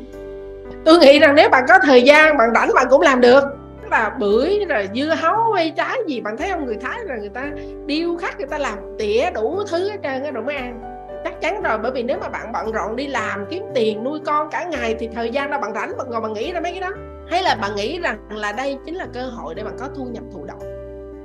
Tôi 0.85 0.99
nghĩ 0.99 1.19
rằng 1.19 1.35
nếu 1.35 1.49
bạn 1.49 1.65
có 1.69 1.79
thời 1.83 2.03
gian 2.03 2.37
bạn 2.37 2.51
rảnh 2.55 2.71
bạn 2.75 2.87
cũng 2.91 3.01
làm 3.01 3.21
được. 3.21 3.45
Là 3.91 4.13
bưởi 4.19 4.65
rồi 4.69 4.89
dưa 4.95 5.15
hấu 5.21 5.53
hay 5.53 5.73
trái 5.77 5.99
gì 6.07 6.21
bạn 6.21 6.37
thấy 6.37 6.51
không 6.51 6.67
người 6.67 6.77
thái 6.81 6.99
là 7.05 7.17
người 7.17 7.29
ta 7.29 7.45
điêu 7.87 8.17
khắc 8.17 8.39
người 8.39 8.47
ta 8.47 8.59
làm 8.59 8.79
tỉa 8.99 9.31
đủ 9.35 9.63
thứ 9.71 9.91
hết 9.91 9.97
trơn 10.03 10.35
rồi 10.35 10.45
mới 10.45 10.57
ăn 10.57 10.81
chắc 11.25 11.41
chắn 11.41 11.63
rồi, 11.63 11.79
bởi 11.79 11.93
vì 11.93 12.03
nếu 12.03 12.19
mà 12.21 12.29
bạn 12.29 12.53
bận 12.53 12.73
rộn 12.73 12.97
đi 12.97 13.07
làm, 13.07 13.47
kiếm 13.51 13.65
tiền, 13.75 14.05
nuôi 14.05 14.21
con 14.27 14.51
cả 14.51 14.65
ngày 14.65 14.97
thì 14.99 15.09
thời 15.15 15.31
gian 15.31 15.51
đâu 15.51 15.61
bạn 15.61 15.75
rảnh, 15.75 15.97
bạn 15.99 16.11
ngồi 16.11 16.21
bạn 16.21 16.33
nghĩ 16.33 16.53
ra 16.53 16.61
mấy 16.61 16.73
cái 16.73 16.81
đó. 16.81 16.91
Hay 17.31 17.43
là 17.43 17.55
bạn 17.55 17.77
nghĩ 17.77 18.01
rằng 18.01 18.19
là 18.31 18.53
đây 18.53 18.79
chính 18.87 18.95
là 18.95 19.07
cơ 19.15 19.23
hội 19.23 19.55
để 19.55 19.65
bạn 19.65 19.77
có 19.79 19.89
thu 19.97 20.05
nhập 20.05 20.25
thụ 20.33 20.45
động. 20.45 20.61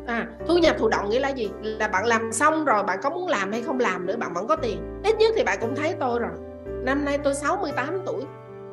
À 0.07 0.27
thu 0.47 0.57
nhập 0.57 0.75
thụ 0.79 0.89
động 0.89 1.09
nghĩa 1.09 1.19
là 1.19 1.29
gì? 1.29 1.50
Là 1.62 1.88
bạn 1.88 2.05
làm 2.05 2.31
xong 2.31 2.65
rồi 2.65 2.83
bạn 2.83 3.00
có 3.03 3.09
muốn 3.09 3.27
làm 3.27 3.51
hay 3.51 3.62
không 3.62 3.79
làm 3.79 4.05
nữa, 4.05 4.15
bạn 4.17 4.33
vẫn 4.33 4.47
có 4.47 4.55
tiền. 4.55 5.01
Ít 5.03 5.15
nhất 5.17 5.33
thì 5.38 5.43
bạn 5.43 5.57
cũng 5.62 5.75
thấy 5.75 5.95
tôi 6.00 6.19
rồi. 6.19 6.31
Năm 6.65 7.05
nay 7.05 7.17
tôi 7.23 7.33
68 7.33 8.01
tuổi. 8.05 8.23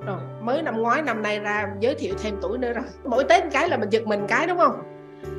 Rồi, 0.06 0.18
mới 0.40 0.62
năm 0.62 0.82
ngoái, 0.82 1.02
năm 1.02 1.22
nay 1.22 1.40
ra 1.40 1.68
giới 1.80 1.94
thiệu 1.94 2.14
thêm 2.22 2.36
tuổi 2.42 2.58
nữa 2.58 2.72
rồi. 2.72 2.84
Mỗi 3.04 3.24
tết 3.24 3.44
cái 3.52 3.68
là 3.68 3.76
mình 3.76 3.88
giật 3.88 4.06
mình 4.06 4.26
cái, 4.28 4.46
đúng 4.46 4.58
không? 4.58 4.82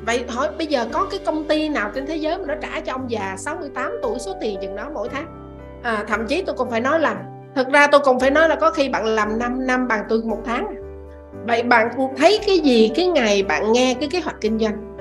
Vậy 0.06 0.24
hỏi, 0.28 0.48
bây 0.58 0.66
giờ 0.66 0.86
có 0.92 1.06
cái 1.10 1.20
công 1.26 1.44
ty 1.44 1.68
nào 1.68 1.90
trên 1.94 2.06
thế 2.06 2.16
giới 2.16 2.38
mà 2.38 2.44
nó 2.46 2.54
trả 2.60 2.80
cho 2.80 2.92
ông 2.92 3.10
già 3.10 3.34
68 3.38 3.92
tuổi 4.02 4.18
số 4.18 4.32
tiền 4.40 4.58
chừng 4.62 4.76
đó 4.76 4.90
mỗi 4.94 5.08
tháng? 5.08 5.41
À, 5.82 6.04
thậm 6.08 6.26
chí 6.26 6.42
tôi 6.46 6.56
còn 6.58 6.70
phải 6.70 6.80
nói 6.80 7.00
là 7.00 7.16
thật 7.54 7.68
ra 7.72 7.86
tôi 7.86 8.00
còn 8.00 8.20
phải 8.20 8.30
nói 8.30 8.48
là 8.48 8.54
có 8.54 8.70
khi 8.70 8.88
bạn 8.88 9.06
làm 9.06 9.38
5 9.38 9.66
năm 9.66 9.88
bằng 9.88 10.04
tôi 10.08 10.22
một 10.24 10.38
tháng. 10.44 10.66
Vậy 11.46 11.62
bạn 11.62 11.88
thấy 12.16 12.38
cái 12.46 12.58
gì 12.58 12.90
cái 12.94 13.06
ngày 13.06 13.42
bạn 13.42 13.72
nghe 13.72 13.96
cái 14.00 14.08
kế 14.12 14.20
hoạch 14.20 14.40
kinh 14.40 14.58
doanh? 14.58 14.96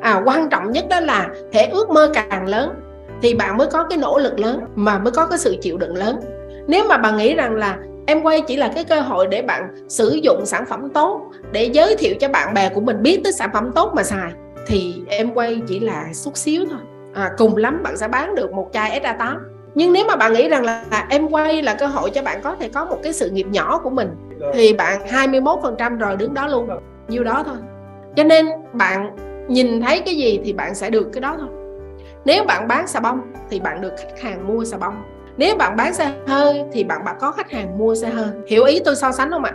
À 0.00 0.22
quan 0.24 0.48
trọng 0.48 0.72
nhất 0.72 0.84
đó 0.90 1.00
là 1.00 1.28
thể 1.52 1.66
ước 1.66 1.90
mơ 1.90 2.10
càng 2.14 2.46
lớn 2.46 2.74
thì 3.22 3.34
bạn 3.34 3.56
mới 3.56 3.66
có 3.66 3.84
cái 3.84 3.98
nỗ 3.98 4.18
lực 4.18 4.38
lớn 4.38 4.60
mà 4.74 4.98
mới 4.98 5.12
có 5.12 5.26
cái 5.26 5.38
sự 5.38 5.56
chịu 5.60 5.78
đựng 5.78 5.96
lớn. 5.96 6.20
Nếu 6.66 6.84
mà 6.88 6.96
bạn 6.96 7.16
nghĩ 7.16 7.34
rằng 7.34 7.54
là 7.54 7.78
em 8.06 8.22
quay 8.22 8.40
chỉ 8.40 8.56
là 8.56 8.70
cái 8.74 8.84
cơ 8.84 9.00
hội 9.00 9.26
để 9.26 9.42
bạn 9.42 9.68
sử 9.88 10.20
dụng 10.22 10.46
sản 10.46 10.64
phẩm 10.66 10.88
tốt 10.94 11.20
để 11.52 11.64
giới 11.64 11.96
thiệu 11.96 12.14
cho 12.20 12.28
bạn 12.28 12.54
bè 12.54 12.68
của 12.68 12.80
mình 12.80 13.02
biết 13.02 13.20
tới 13.24 13.32
sản 13.32 13.50
phẩm 13.52 13.70
tốt 13.74 13.92
mà 13.96 14.02
xài 14.02 14.32
thì 14.66 15.02
em 15.08 15.34
quay 15.34 15.60
chỉ 15.68 15.80
là 15.80 16.04
chút 16.24 16.36
xíu 16.36 16.64
thôi. 16.70 16.80
À, 17.14 17.30
cùng 17.38 17.56
lắm 17.56 17.82
bạn 17.82 17.96
sẽ 17.96 18.08
bán 18.08 18.34
được 18.34 18.52
một 18.52 18.70
chai 18.72 19.00
SA8 19.00 19.36
nhưng 19.74 19.92
nếu 19.92 20.04
mà 20.08 20.16
bạn 20.16 20.32
nghĩ 20.32 20.48
rằng 20.48 20.64
là, 20.64 20.84
là 20.90 21.06
em 21.10 21.28
quay 21.28 21.62
là 21.62 21.74
cơ 21.74 21.86
hội 21.86 22.10
cho 22.10 22.22
bạn 22.22 22.40
có 22.42 22.56
thể 22.56 22.68
có 22.68 22.84
một 22.84 22.98
cái 23.02 23.12
sự 23.12 23.30
nghiệp 23.30 23.46
nhỏ 23.50 23.80
của 23.84 23.90
mình 23.90 24.08
thì 24.54 24.72
bạn 24.72 25.00
21% 25.06 25.98
rồi 25.98 26.16
đứng 26.16 26.34
đó 26.34 26.46
luôn. 26.46 26.68
Nhiêu 27.08 27.24
đó 27.24 27.42
thôi. 27.46 27.56
Cho 28.16 28.24
nên 28.24 28.46
bạn 28.72 29.16
nhìn 29.48 29.80
thấy 29.80 30.00
cái 30.00 30.14
gì 30.16 30.40
thì 30.44 30.52
bạn 30.52 30.74
sẽ 30.74 30.90
được 30.90 31.10
cái 31.12 31.20
đó 31.20 31.36
thôi. 31.38 31.48
Nếu 32.24 32.44
bạn 32.44 32.68
bán 32.68 32.86
xà 32.86 33.00
bông 33.00 33.20
thì 33.50 33.60
bạn 33.60 33.80
được 33.80 33.92
khách 33.98 34.20
hàng 34.22 34.46
mua 34.46 34.64
xà 34.64 34.76
bông. 34.78 34.94
Nếu 35.36 35.56
bạn 35.56 35.76
bán 35.76 35.94
xe 35.94 36.12
hơi 36.26 36.64
thì 36.72 36.84
bạn 36.84 37.04
bạn 37.04 37.16
có 37.20 37.32
khách 37.32 37.50
hàng 37.50 37.78
mua 37.78 37.94
xe 37.94 38.08
hơi. 38.08 38.28
Hiểu 38.46 38.64
ý 38.64 38.80
tôi 38.84 38.96
so 38.96 39.12
sánh 39.12 39.30
không 39.30 39.44
ạ? 39.44 39.52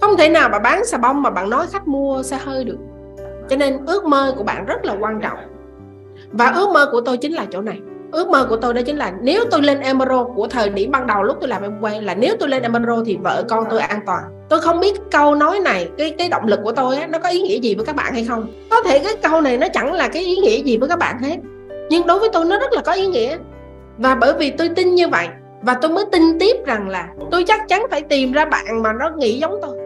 Không 0.00 0.16
thể 0.16 0.28
nào 0.28 0.48
bạn 0.48 0.62
bán 0.62 0.84
xà 0.84 0.98
bông 0.98 1.22
mà 1.22 1.30
bạn 1.30 1.50
nói 1.50 1.66
khách 1.72 1.88
mua 1.88 2.22
xe 2.22 2.38
hơi 2.44 2.64
được. 2.64 2.78
Cho 3.48 3.56
nên 3.56 3.86
ước 3.86 4.04
mơ 4.04 4.34
của 4.36 4.44
bạn 4.44 4.64
rất 4.66 4.84
là 4.84 4.96
quan 5.00 5.20
trọng. 5.20 5.38
Và 6.32 6.46
ước 6.46 6.68
mơ 6.74 6.88
của 6.92 7.00
tôi 7.00 7.16
chính 7.16 7.32
là 7.32 7.46
chỗ 7.50 7.60
này 7.60 7.80
ước 8.12 8.28
mơ 8.28 8.46
của 8.48 8.56
tôi 8.56 8.74
đó 8.74 8.80
chính 8.86 8.96
là 8.96 9.12
nếu 9.22 9.44
tôi 9.50 9.62
lên 9.62 9.80
Emerald 9.80 10.26
của 10.34 10.48
thời 10.48 10.68
điểm 10.68 10.90
ban 10.90 11.06
đầu 11.06 11.22
lúc 11.22 11.36
tôi 11.40 11.48
làm 11.48 11.62
em 11.62 11.80
quay 11.80 12.02
là 12.02 12.14
nếu 12.14 12.34
tôi 12.40 12.48
lên 12.48 12.62
Emerald 12.62 13.06
thì 13.06 13.16
vợ 13.16 13.44
con 13.48 13.64
tôi 13.70 13.80
an 13.80 14.00
toàn. 14.06 14.22
Tôi 14.48 14.60
không 14.60 14.80
biết 14.80 15.00
câu 15.10 15.34
nói 15.34 15.60
này 15.60 15.88
cái 15.98 16.14
cái 16.18 16.28
động 16.28 16.46
lực 16.46 16.60
của 16.62 16.72
tôi 16.72 16.96
á, 16.96 17.06
nó 17.06 17.18
có 17.18 17.28
ý 17.28 17.42
nghĩa 17.42 17.60
gì 17.60 17.74
với 17.74 17.86
các 17.86 17.96
bạn 17.96 18.12
hay 18.12 18.24
không. 18.24 18.46
Có 18.70 18.82
thể 18.82 18.98
cái 18.98 19.16
câu 19.22 19.40
này 19.40 19.58
nó 19.58 19.66
chẳng 19.72 19.92
là 19.92 20.08
cái 20.08 20.22
ý 20.22 20.36
nghĩa 20.36 20.62
gì 20.62 20.76
với 20.76 20.88
các 20.88 20.98
bạn 20.98 21.18
hết 21.18 21.36
nhưng 21.90 22.06
đối 22.06 22.18
với 22.18 22.28
tôi 22.32 22.44
nó 22.44 22.58
rất 22.58 22.72
là 22.72 22.82
có 22.82 22.92
ý 22.92 23.06
nghĩa. 23.06 23.36
Và 23.98 24.14
bởi 24.14 24.32
vì 24.32 24.50
tôi 24.50 24.68
tin 24.68 24.94
như 24.94 25.08
vậy 25.08 25.28
và 25.62 25.74
tôi 25.74 25.90
mới 25.90 26.04
tin 26.12 26.38
tiếp 26.38 26.56
rằng 26.66 26.88
là 26.88 27.08
tôi 27.30 27.44
chắc 27.44 27.68
chắn 27.68 27.82
phải 27.90 28.00
tìm 28.00 28.32
ra 28.32 28.44
bạn 28.44 28.82
mà 28.82 28.92
nó 28.92 29.10
nghĩ 29.16 29.38
giống 29.38 29.58
tôi. 29.62 29.76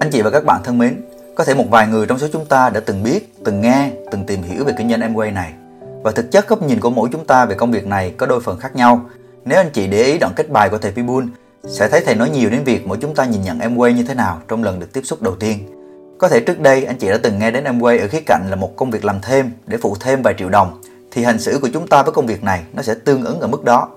Anh 0.00 0.10
chị 0.12 0.22
và 0.22 0.30
các 0.30 0.44
bạn 0.44 0.60
thân 0.64 0.78
mến 0.78 1.02
có 1.36 1.44
thể 1.44 1.54
một 1.54 1.64
vài 1.70 1.86
người 1.86 2.06
trong 2.06 2.18
số 2.18 2.26
chúng 2.32 2.46
ta 2.46 2.70
đã 2.70 2.80
từng 2.80 3.02
biết, 3.02 3.34
từng 3.44 3.60
nghe, 3.60 3.90
từng 4.10 4.26
tìm 4.26 4.42
hiểu 4.42 4.64
về 4.64 4.72
kinh 4.78 4.90
doanh 4.90 5.00
Amway 5.00 5.32
này 5.32 5.52
và 6.02 6.10
thực 6.10 6.30
chất 6.30 6.48
góc 6.48 6.62
nhìn 6.62 6.80
của 6.80 6.90
mỗi 6.90 7.08
chúng 7.12 7.24
ta 7.24 7.44
về 7.44 7.54
công 7.54 7.72
việc 7.72 7.86
này 7.86 8.14
có 8.16 8.26
đôi 8.26 8.40
phần 8.40 8.58
khác 8.58 8.76
nhau 8.76 9.00
nếu 9.44 9.58
anh 9.58 9.70
chị 9.72 9.86
để 9.86 10.02
ý 10.02 10.18
đoạn 10.18 10.32
kết 10.36 10.50
bài 10.50 10.68
của 10.68 10.78
thầy 10.78 10.92
Pibun, 10.92 11.28
sẽ 11.68 11.88
thấy 11.88 12.00
thầy 12.00 12.14
nói 12.14 12.30
nhiều 12.30 12.50
đến 12.50 12.64
việc 12.64 12.86
mỗi 12.86 12.98
chúng 13.00 13.14
ta 13.14 13.24
nhìn 13.24 13.42
nhận 13.42 13.58
Amway 13.58 13.90
như 13.90 14.04
thế 14.08 14.14
nào 14.14 14.40
trong 14.48 14.64
lần 14.64 14.80
được 14.80 14.92
tiếp 14.92 15.02
xúc 15.04 15.22
đầu 15.22 15.36
tiên 15.36 15.58
có 16.18 16.28
thể 16.28 16.40
trước 16.40 16.60
đây, 16.60 16.84
anh 16.84 16.98
chị 16.98 17.08
đã 17.08 17.18
từng 17.22 17.38
nghe 17.38 17.50
đến 17.50 17.64
Amway 17.64 18.00
ở 18.00 18.08
khía 18.08 18.20
cạnh 18.26 18.46
là 18.50 18.56
một 18.56 18.76
công 18.76 18.90
việc 18.90 19.04
làm 19.04 19.20
thêm 19.22 19.50
để 19.66 19.78
phụ 19.82 19.96
thêm 20.00 20.22
vài 20.22 20.34
triệu 20.38 20.48
đồng, 20.48 20.80
thì 21.10 21.24
hành 21.24 21.38
xử 21.38 21.58
của 21.62 21.68
chúng 21.72 21.86
ta 21.86 22.02
với 22.02 22.12
công 22.12 22.26
việc 22.26 22.44
này 22.44 22.62
nó 22.72 22.82
sẽ 22.82 22.94
tương 22.94 23.24
ứng 23.24 23.40
ở 23.40 23.46
mức 23.46 23.64
đó. 23.64 23.88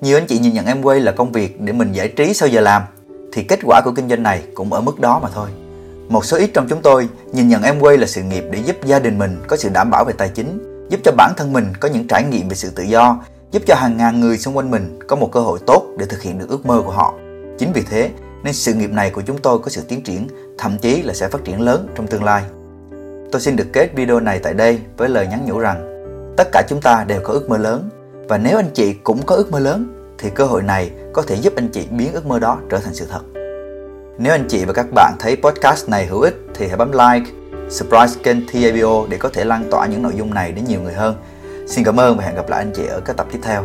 Nhiều 0.00 0.16
anh 0.16 0.26
chị 0.26 0.38
nhìn 0.38 0.54
nhận 0.54 0.66
Amway 0.66 1.00
là 1.00 1.12
công 1.12 1.32
việc 1.32 1.60
để 1.60 1.72
mình 1.72 1.92
giải 1.92 2.08
trí 2.08 2.34
sau 2.34 2.48
giờ 2.48 2.60
làm, 2.60 2.82
thì 3.32 3.42
kết 3.42 3.60
quả 3.64 3.80
của 3.84 3.92
kinh 3.96 4.08
doanh 4.08 4.22
này 4.22 4.42
cũng 4.54 4.72
ở 4.72 4.80
mức 4.80 5.00
đó 5.00 5.20
mà 5.22 5.28
thôi. 5.34 5.48
Một 6.08 6.24
số 6.24 6.36
ít 6.36 6.50
trong 6.54 6.66
chúng 6.68 6.82
tôi 6.82 7.08
nhìn 7.32 7.48
nhận 7.48 7.62
em 7.62 7.80
quay 7.80 7.98
là 7.98 8.06
sự 8.06 8.22
nghiệp 8.22 8.44
để 8.50 8.58
giúp 8.58 8.76
gia 8.84 8.98
đình 8.98 9.18
mình 9.18 9.42
có 9.46 9.56
sự 9.56 9.68
đảm 9.68 9.90
bảo 9.90 10.04
về 10.04 10.12
tài 10.18 10.28
chính, 10.28 10.58
giúp 10.90 11.00
cho 11.04 11.12
bản 11.16 11.32
thân 11.36 11.52
mình 11.52 11.72
có 11.80 11.88
những 11.88 12.08
trải 12.08 12.24
nghiệm 12.24 12.48
về 12.48 12.54
sự 12.54 12.70
tự 12.76 12.82
do, 12.82 13.18
giúp 13.50 13.62
cho 13.66 13.74
hàng 13.74 13.96
ngàn 13.96 14.20
người 14.20 14.38
xung 14.38 14.56
quanh 14.56 14.70
mình 14.70 14.98
có 15.08 15.16
một 15.16 15.28
cơ 15.32 15.40
hội 15.40 15.58
tốt 15.66 15.86
để 15.98 16.06
thực 16.06 16.22
hiện 16.22 16.38
được 16.38 16.48
ước 16.48 16.66
mơ 16.66 16.82
của 16.84 16.90
họ. 16.90 17.14
Chính 17.58 17.72
vì 17.72 17.82
thế 17.90 18.10
nên 18.42 18.54
sự 18.54 18.74
nghiệp 18.74 18.90
này 18.90 19.10
của 19.10 19.22
chúng 19.22 19.38
tôi 19.38 19.58
có 19.58 19.68
sự 19.68 19.82
tiến 19.88 20.02
triển, 20.02 20.28
thậm 20.58 20.78
chí 20.78 21.02
là 21.02 21.14
sẽ 21.14 21.28
phát 21.28 21.44
triển 21.44 21.60
lớn 21.60 21.88
trong 21.94 22.06
tương 22.06 22.24
lai. 22.24 22.42
Tôi 23.32 23.40
xin 23.40 23.56
được 23.56 23.66
kết 23.72 23.94
video 23.94 24.20
này 24.20 24.38
tại 24.38 24.54
đây 24.54 24.80
với 24.96 25.08
lời 25.08 25.26
nhắn 25.26 25.46
nhủ 25.46 25.58
rằng 25.58 25.90
tất 26.36 26.48
cả 26.52 26.62
chúng 26.68 26.80
ta 26.80 27.04
đều 27.08 27.20
có 27.24 27.32
ước 27.32 27.48
mơ 27.48 27.58
lớn 27.58 27.88
và 28.28 28.38
nếu 28.38 28.56
anh 28.56 28.70
chị 28.74 28.94
cũng 28.94 29.22
có 29.26 29.36
ước 29.36 29.52
mơ 29.52 29.58
lớn 29.58 29.86
thì 30.18 30.30
cơ 30.30 30.44
hội 30.44 30.62
này 30.62 30.90
có 31.12 31.22
thể 31.22 31.34
giúp 31.34 31.52
anh 31.56 31.68
chị 31.68 31.86
biến 31.90 32.12
ước 32.12 32.26
mơ 32.26 32.38
đó 32.38 32.58
trở 32.70 32.78
thành 32.78 32.94
sự 32.94 33.06
thật. 33.10 33.33
Nếu 34.18 34.32
anh 34.32 34.44
chị 34.48 34.64
và 34.64 34.72
các 34.72 34.86
bạn 34.94 35.14
thấy 35.18 35.36
podcast 35.36 35.88
này 35.88 36.06
hữu 36.06 36.20
ích 36.20 36.34
thì 36.54 36.66
hãy 36.66 36.76
bấm 36.76 36.92
like, 36.92 37.30
subscribe 37.70 38.22
kênh 38.22 38.46
TABO 38.46 39.06
để 39.08 39.16
có 39.16 39.28
thể 39.28 39.44
lan 39.44 39.64
tỏa 39.70 39.86
những 39.86 40.02
nội 40.02 40.12
dung 40.16 40.34
này 40.34 40.52
đến 40.52 40.64
nhiều 40.68 40.80
người 40.80 40.92
hơn. 40.92 41.16
Xin 41.66 41.84
cảm 41.84 42.00
ơn 42.00 42.16
và 42.16 42.24
hẹn 42.24 42.34
gặp 42.34 42.48
lại 42.48 42.60
anh 42.60 42.72
chị 42.74 42.86
ở 42.86 43.00
các 43.00 43.16
tập 43.16 43.26
tiếp 43.32 43.38
theo. 43.42 43.64